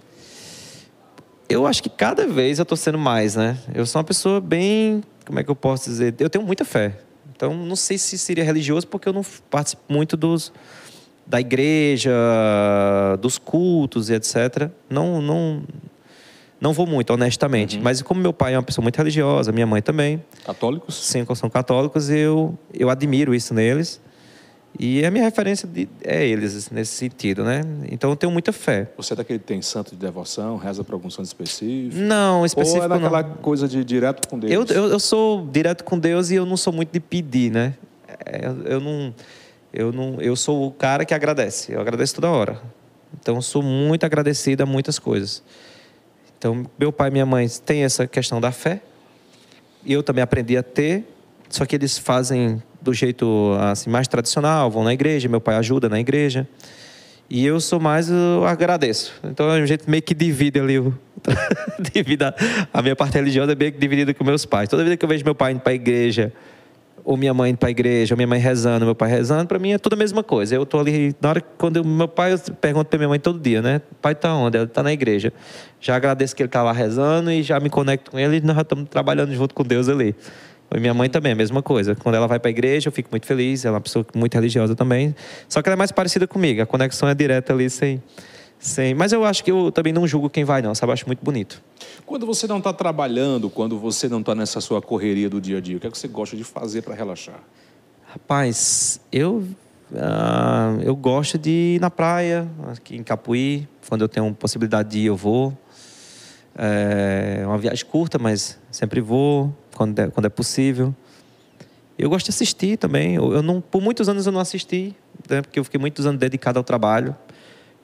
[1.53, 3.57] Eu acho que cada vez eu tô sendo mais, né?
[3.73, 5.03] Eu sou uma pessoa bem.
[5.25, 6.15] Como é que eu posso dizer?
[6.17, 6.97] Eu tenho muita fé.
[7.35, 10.51] Então, não sei se seria religioso porque eu não participo muito dos
[11.25, 12.11] da igreja,
[13.21, 14.69] dos cultos e etc.
[14.89, 15.63] Não, não,
[16.59, 17.79] Não vou muito, honestamente.
[17.79, 20.95] Mas como meu pai é uma pessoa muito religiosa, minha mãe também, Católicos?
[20.95, 24.01] sim, são católicos, eu, eu admiro isso neles.
[24.79, 27.61] E a minha referência de- é eles, nesse sentido, né?
[27.91, 28.89] Então eu tenho muita fé.
[28.97, 31.95] Você é daquele que tem santo de devoção, reza para algum santo específico?
[32.01, 32.97] Não, específico Ou é não.
[33.01, 34.51] daquela coisa de direto com Deus?
[34.71, 37.75] Eu, eu, eu sou direto com Deus e eu não sou muito de pedir, né?
[38.25, 39.13] É, Eu não,
[39.71, 41.71] eu não, eu sou o cara que agradece.
[41.71, 42.59] Eu agradeço toda hora.
[43.19, 45.43] Então, eu sou muito agradecido a muitas coisas.
[46.37, 48.81] Então, meu pai e minha mãe têm essa questão da fé.
[49.85, 51.05] E eu também aprendi a ter.
[51.47, 55.87] Só que eles fazem do jeito assim, mais tradicional, vão na igreja, meu pai ajuda
[55.87, 56.47] na igreja.
[57.29, 59.13] E eu sou mais, eu agradeço.
[59.23, 60.79] Então a gente meio que divide ali
[61.93, 62.33] divide a,
[62.73, 64.69] a minha parte religiosa é meio que dividida com meus pais.
[64.69, 66.33] Toda vez que eu vejo meu pai indo para a igreja,
[67.05, 69.59] ou minha mãe indo para a igreja, ou minha mãe rezando, meu pai rezando, para
[69.59, 70.55] mim é tudo a mesma coisa.
[70.55, 73.19] Eu tô ali, na hora que quando eu- meu pai, eu pergunto para minha mãe
[73.19, 73.81] todo dia, né?
[74.01, 74.57] Pai tá onde?
[74.57, 75.33] Ele tá na igreja.
[75.79, 78.55] Já agradeço que ele tá lá rezando e já me conecto com ele e nós
[78.55, 80.15] já estamos trabalhando junto com Deus ali.
[80.75, 81.95] E minha mãe também, a mesma coisa.
[81.95, 83.65] Quando ela vai para a igreja, eu fico muito feliz.
[83.65, 85.15] Ela é uma pessoa muito religiosa também.
[85.47, 86.61] Só que ela é mais parecida comigo.
[86.61, 88.01] A conexão é direta ali, sem.
[88.59, 88.93] sem...
[88.93, 90.73] Mas eu acho que eu também não julgo quem vai, não.
[90.73, 90.89] Sabe?
[90.89, 91.61] Eu acho muito bonito.
[92.05, 95.61] Quando você não está trabalhando, quando você não está nessa sua correria do dia a
[95.61, 97.39] dia, o que é que você gosta de fazer para relaxar?
[98.07, 99.43] Rapaz, eu.
[99.95, 103.67] ah, eu gosto de ir na praia, aqui em Capuí.
[103.87, 105.57] Quando eu tenho possibilidade de ir, eu vou.
[106.55, 110.93] É uma viagem curta, mas sempre vou, quando é, quando é possível.
[111.97, 113.15] Eu gosto de assistir também.
[113.15, 114.95] Eu, eu não, por muitos anos eu não assisti,
[115.29, 117.15] né, porque eu fiquei muitos anos dedicado ao trabalho,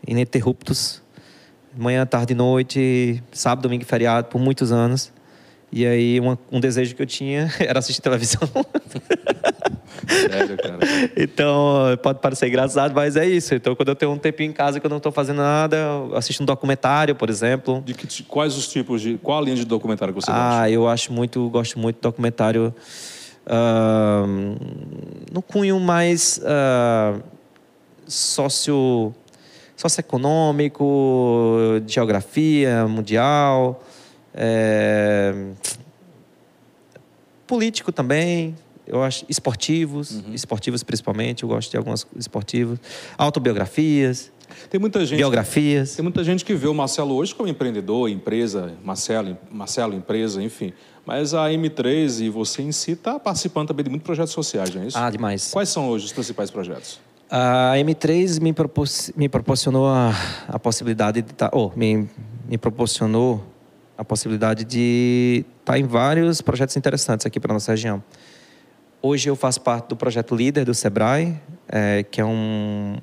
[0.07, 1.01] ininterruptos.
[1.77, 5.11] Manhã, tarde noite, sábado, domingo e feriado, por muitos anos.
[5.71, 8.41] E aí, uma- um desejo que eu tinha era assistir televisão.
[10.07, 10.79] Sério, cara.
[11.15, 13.53] Então, pode parecer engraçado, mas é isso.
[13.53, 16.15] Então, quando eu tenho um tempinho em casa que eu não estou fazendo nada, eu
[16.15, 17.83] assisto um documentário, por exemplo.
[17.85, 19.17] De que, quais os tipos de.
[19.17, 20.61] Qual a linha de documentário que você gosta?
[20.61, 22.73] Ah, eu acho muito, gosto muito de documentário
[23.45, 24.25] ah,
[25.31, 27.15] no cunho mais ah,
[28.07, 29.13] socio,
[29.75, 30.85] socioeconômico,
[31.85, 33.83] de geografia mundial,
[34.33, 35.33] é,
[37.47, 38.55] político também.
[38.85, 41.43] Eu acho esportivos, esportivos principalmente.
[41.43, 42.79] Eu gosto de alguns esportivos,
[43.15, 44.31] autobiografias,
[44.69, 45.19] Tem muita gente.
[45.19, 45.95] biografias.
[45.95, 50.73] Tem muita gente que vê o Marcelo hoje como empreendedor, empresa, Marcelo, Marcelo empresa, enfim.
[51.05, 54.81] Mas a M3 e você em si está participando também de muitos projetos sociais, não
[54.81, 54.97] é isso?
[54.97, 55.51] Ah, demais.
[55.51, 56.99] Quais são hoje os principais projetos?
[57.29, 60.11] A M3 me, propor- me proporcionou a,
[60.47, 61.51] a possibilidade de estar.
[61.53, 62.09] oh, me,
[62.47, 63.43] me proporcionou
[63.99, 68.01] a possibilidade de estar em vários projetos interessantes aqui para nossa região.
[69.01, 71.37] Hoje eu faço parte do projeto Líder do Sebrae,
[71.67, 72.95] eh, que é um,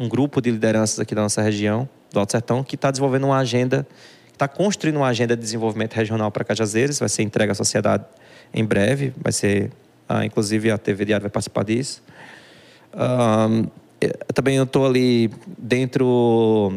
[0.00, 3.38] um grupo de lideranças aqui da nossa região, do Alto Sertão, que está desenvolvendo uma
[3.38, 3.86] agenda,
[4.32, 8.04] está construindo uma agenda de desenvolvimento regional para Cajazeiras, vai ser entregue à sociedade
[8.52, 9.70] em breve, vai ser,
[10.08, 12.02] ah, inclusive a TV Diário vai participar disso.
[14.34, 16.72] Também eu estou ali dentro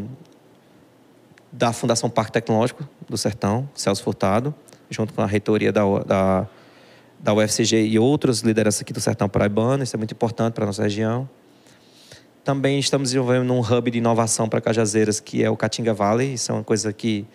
[1.51, 4.53] da Fundação Parque Tecnológico do Sertão, Celso Furtado,
[4.89, 6.47] junto com a reitoria da, da,
[7.19, 9.83] da UFCG e outras lideranças aqui do Sertão Paraibano.
[9.83, 11.27] Isso é muito importante para a nossa região.
[12.43, 16.33] Também estamos desenvolvendo um hub de inovação para Cajazeiras, que é o Caatinga Valley.
[16.33, 17.25] Isso é uma coisa que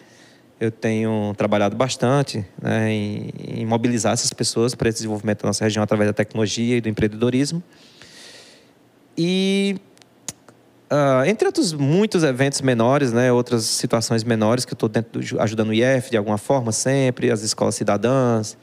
[0.58, 5.64] eu tenho trabalhado bastante né, em, em mobilizar essas pessoas para esse desenvolvimento da nossa
[5.64, 7.62] região através da tecnologia e do empreendedorismo.
[9.18, 9.76] E
[10.94, 14.90] ah, entre outros muitos eventos menores, né, outras situações menores que eu estou
[15.40, 18.58] ajudando o IF de alguma forma sempre, as escolas cidadãs,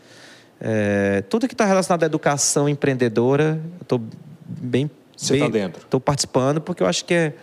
[0.62, 4.00] é, tudo que está relacionado à educação empreendedora, eu estou
[4.48, 5.82] bem Você bem- tá dentro.
[5.82, 7.34] Estou participando porque eu acho que é,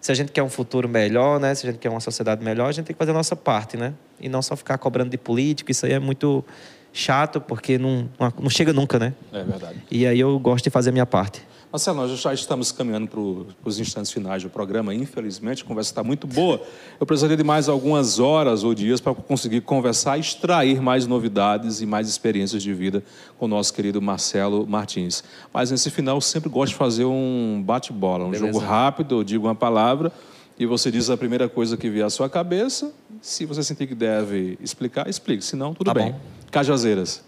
[0.00, 2.68] se a gente quer um futuro melhor, né, se a gente quer uma sociedade melhor,
[2.68, 5.18] a gente tem que fazer a nossa parte, né, e não só ficar cobrando de
[5.18, 5.70] político.
[5.72, 6.44] Isso aí é muito
[6.92, 9.12] chato porque não, não, não chega nunca, né?
[9.32, 9.78] É verdade.
[9.90, 11.42] E aí eu gosto de fazer a minha parte.
[11.72, 13.20] Marcelo, nós já estamos caminhando para
[13.68, 14.92] os instantes finais do programa.
[14.92, 16.60] Infelizmente, a conversa está muito boa.
[16.98, 21.80] Eu precisaria de mais algumas horas ou dias para conseguir conversar e extrair mais novidades
[21.80, 23.04] e mais experiências de vida
[23.38, 25.22] com o nosso querido Marcelo Martins.
[25.54, 28.52] Mas nesse final, eu sempre gosto de fazer um bate-bola, um Beleza.
[28.52, 29.20] jogo rápido.
[29.20, 30.10] Eu digo uma palavra
[30.58, 32.92] e você diz a primeira coisa que vier à sua cabeça.
[33.22, 35.44] Se você sentir que deve explicar, explique.
[35.44, 36.10] Se não, tudo Tá bem.
[36.10, 36.20] bom.
[36.50, 37.22] Cajazeiras.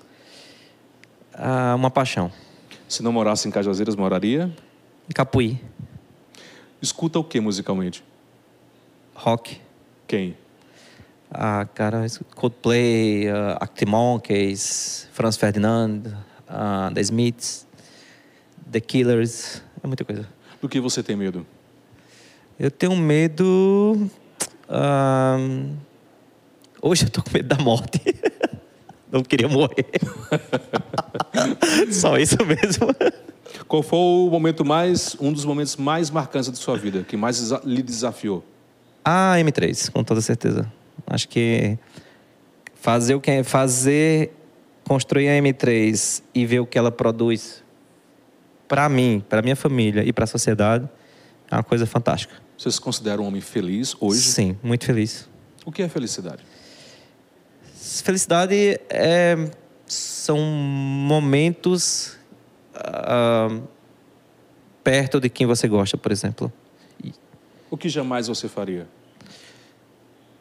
[1.32, 2.32] Ah, uma paixão.
[2.93, 4.55] Se não morasse em Cajazeiras, moraria?
[5.09, 5.59] Em Capuí,
[6.82, 8.05] Escuta o que musicalmente?
[9.14, 9.59] rock.
[10.07, 10.36] Quem?
[11.30, 12.05] Ah, cara,
[12.36, 16.03] Coldplay, uh, Arctic Monkeys, Franz Ferdinand,
[16.47, 17.66] ah, The Smiths,
[18.70, 20.28] The Killers, é muita coisa.
[20.61, 21.47] Do que você tem medo?
[22.61, 24.11] Eu tenho medo.
[24.68, 25.38] ah,
[26.82, 28.03] Hoje eu tô com medo da morte.
[29.11, 29.86] Não queria morrer.
[31.90, 32.88] Só isso mesmo.
[33.68, 37.51] Qual foi o momento mais, um dos momentos mais marcantes da sua vida, que mais
[37.64, 38.45] lhe desafiou?
[39.05, 40.70] A M3, com toda certeza.
[41.07, 41.78] Acho que
[42.74, 44.32] fazer o que é fazer
[44.84, 47.62] construir a M3 e ver o que ela produz
[48.68, 50.88] para mim, para minha família e para a sociedade
[51.51, 52.34] é uma coisa fantástica.
[52.57, 54.22] Você se considera um homem feliz hoje?
[54.22, 55.28] Sim, muito feliz.
[55.66, 56.43] O que é felicidade?
[57.74, 59.51] Felicidade é,
[59.93, 62.16] são momentos
[62.74, 63.61] ah,
[64.82, 66.53] perto de quem você gosta, por exemplo.
[67.70, 68.86] O que jamais você faria?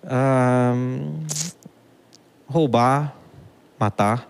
[0.03, 0.73] Ah,
[2.47, 3.15] roubar,
[3.79, 4.29] matar,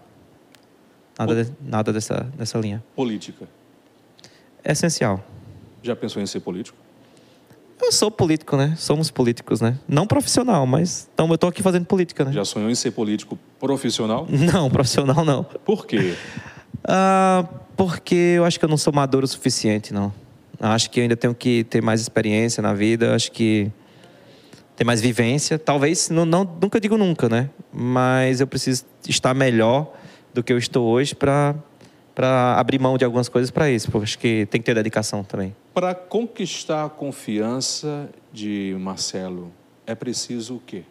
[1.17, 2.83] nada, de- nada dessa, dessa linha.
[2.95, 3.47] Política.
[4.63, 5.23] É essencial.
[5.81, 6.77] Já pensou em ser político?
[7.81, 8.75] Eu sou político, né?
[8.77, 9.77] Somos políticos, né?
[9.87, 12.31] Não profissional, mas então eu tô aqui fazendo política, né?
[12.31, 14.27] Já sonhou em ser político profissional?
[14.29, 15.43] Não, profissional não.
[15.43, 16.15] Por quê?
[16.83, 20.13] Ah, porque eu acho que eu não sou maduro o suficiente, não.
[20.59, 23.71] Acho que eu ainda tenho que ter mais experiência na vida, acho que
[24.75, 25.57] ter mais vivência.
[25.57, 27.49] Talvez, não, não, nunca digo nunca, né?
[27.73, 29.91] Mas eu preciso estar melhor
[30.33, 31.55] do que eu estou hoje para
[32.13, 33.89] para abrir mão de algumas coisas para isso.
[33.91, 35.55] Porque acho que tem que ter dedicação também.
[35.73, 39.51] Para conquistar a confiança de Marcelo,
[39.85, 40.83] é preciso o quê?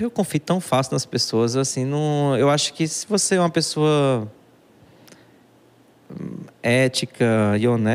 [0.00, 3.50] Eu confio tão fácil nas pessoas, assim, não, eu acho que se você é uma
[3.50, 4.26] pessoa
[6.10, 7.92] hum, ética e hone-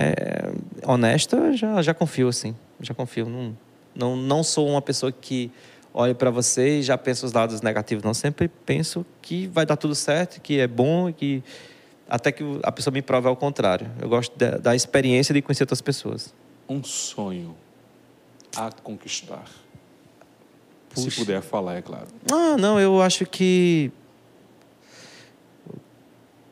[0.86, 3.28] honesta, já, já confio, assim, já confio.
[3.28, 3.58] Não,
[3.96, 5.52] não, não sou uma pessoa que
[5.94, 8.14] olha para você e já pensa os lados negativos, não.
[8.14, 11.44] Sempre penso que vai dar tudo certo, que é bom, que
[12.08, 13.90] até que a pessoa me prove ao contrário.
[14.02, 16.34] Eu gosto da, da experiência de conhecer outras pessoas.
[16.68, 17.56] Um sonho
[18.56, 19.46] a conquistar.
[20.96, 21.22] Se Puxa.
[21.22, 22.08] puder falar, é claro.
[22.32, 23.92] Ah, não, eu acho que.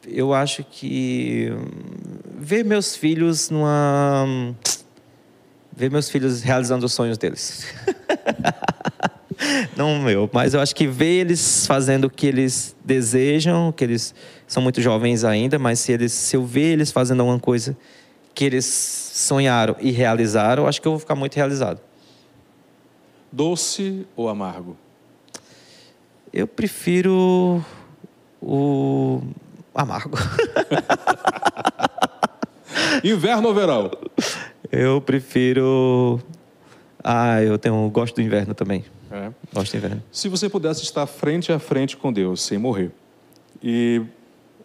[0.06, 1.50] Eu acho que.
[1.52, 1.68] hum,
[2.40, 4.26] Ver meus filhos numa.
[5.76, 7.66] Ver meus filhos realizando os sonhos deles.
[9.76, 14.14] Não meu, mas eu acho que ver eles fazendo o que eles desejam, que eles
[14.48, 17.78] são muito jovens ainda, mas se, eles, se eu ver eles fazendo alguma coisa
[18.34, 21.80] que eles sonharam e realizaram, acho que eu vou ficar muito realizado.
[23.32, 24.76] Doce ou amargo?
[26.34, 27.64] Eu prefiro
[28.42, 29.22] o
[29.74, 30.18] amargo.
[33.04, 33.92] Inverno ou verão?
[34.72, 36.20] Eu prefiro.
[37.04, 38.84] Ah, eu tenho gosto do inverno também.
[39.12, 39.32] É.
[40.12, 42.92] Se você pudesse estar frente a frente com Deus, sem morrer,
[43.64, 44.02] e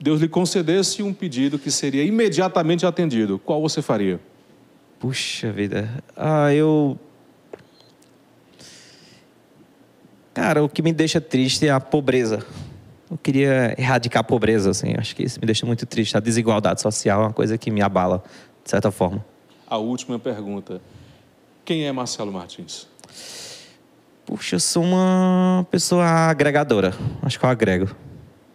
[0.00, 4.20] Deus lhe concedesse um pedido que seria imediatamente atendido, qual você faria?
[4.98, 5.88] Puxa vida.
[6.16, 6.98] Ah, eu.
[10.34, 12.44] Cara, o que me deixa triste é a pobreza.
[13.10, 14.94] Eu queria erradicar a pobreza, assim.
[14.96, 16.16] Acho que isso me deixa muito triste.
[16.16, 18.24] A desigualdade social é uma coisa que me abala,
[18.64, 19.24] de certa forma.
[19.66, 20.80] A última pergunta.
[21.64, 22.88] Quem é Marcelo Martins?
[24.32, 26.94] Puxa, eu sou uma pessoa agregadora.
[27.20, 27.94] Acho que eu agrego.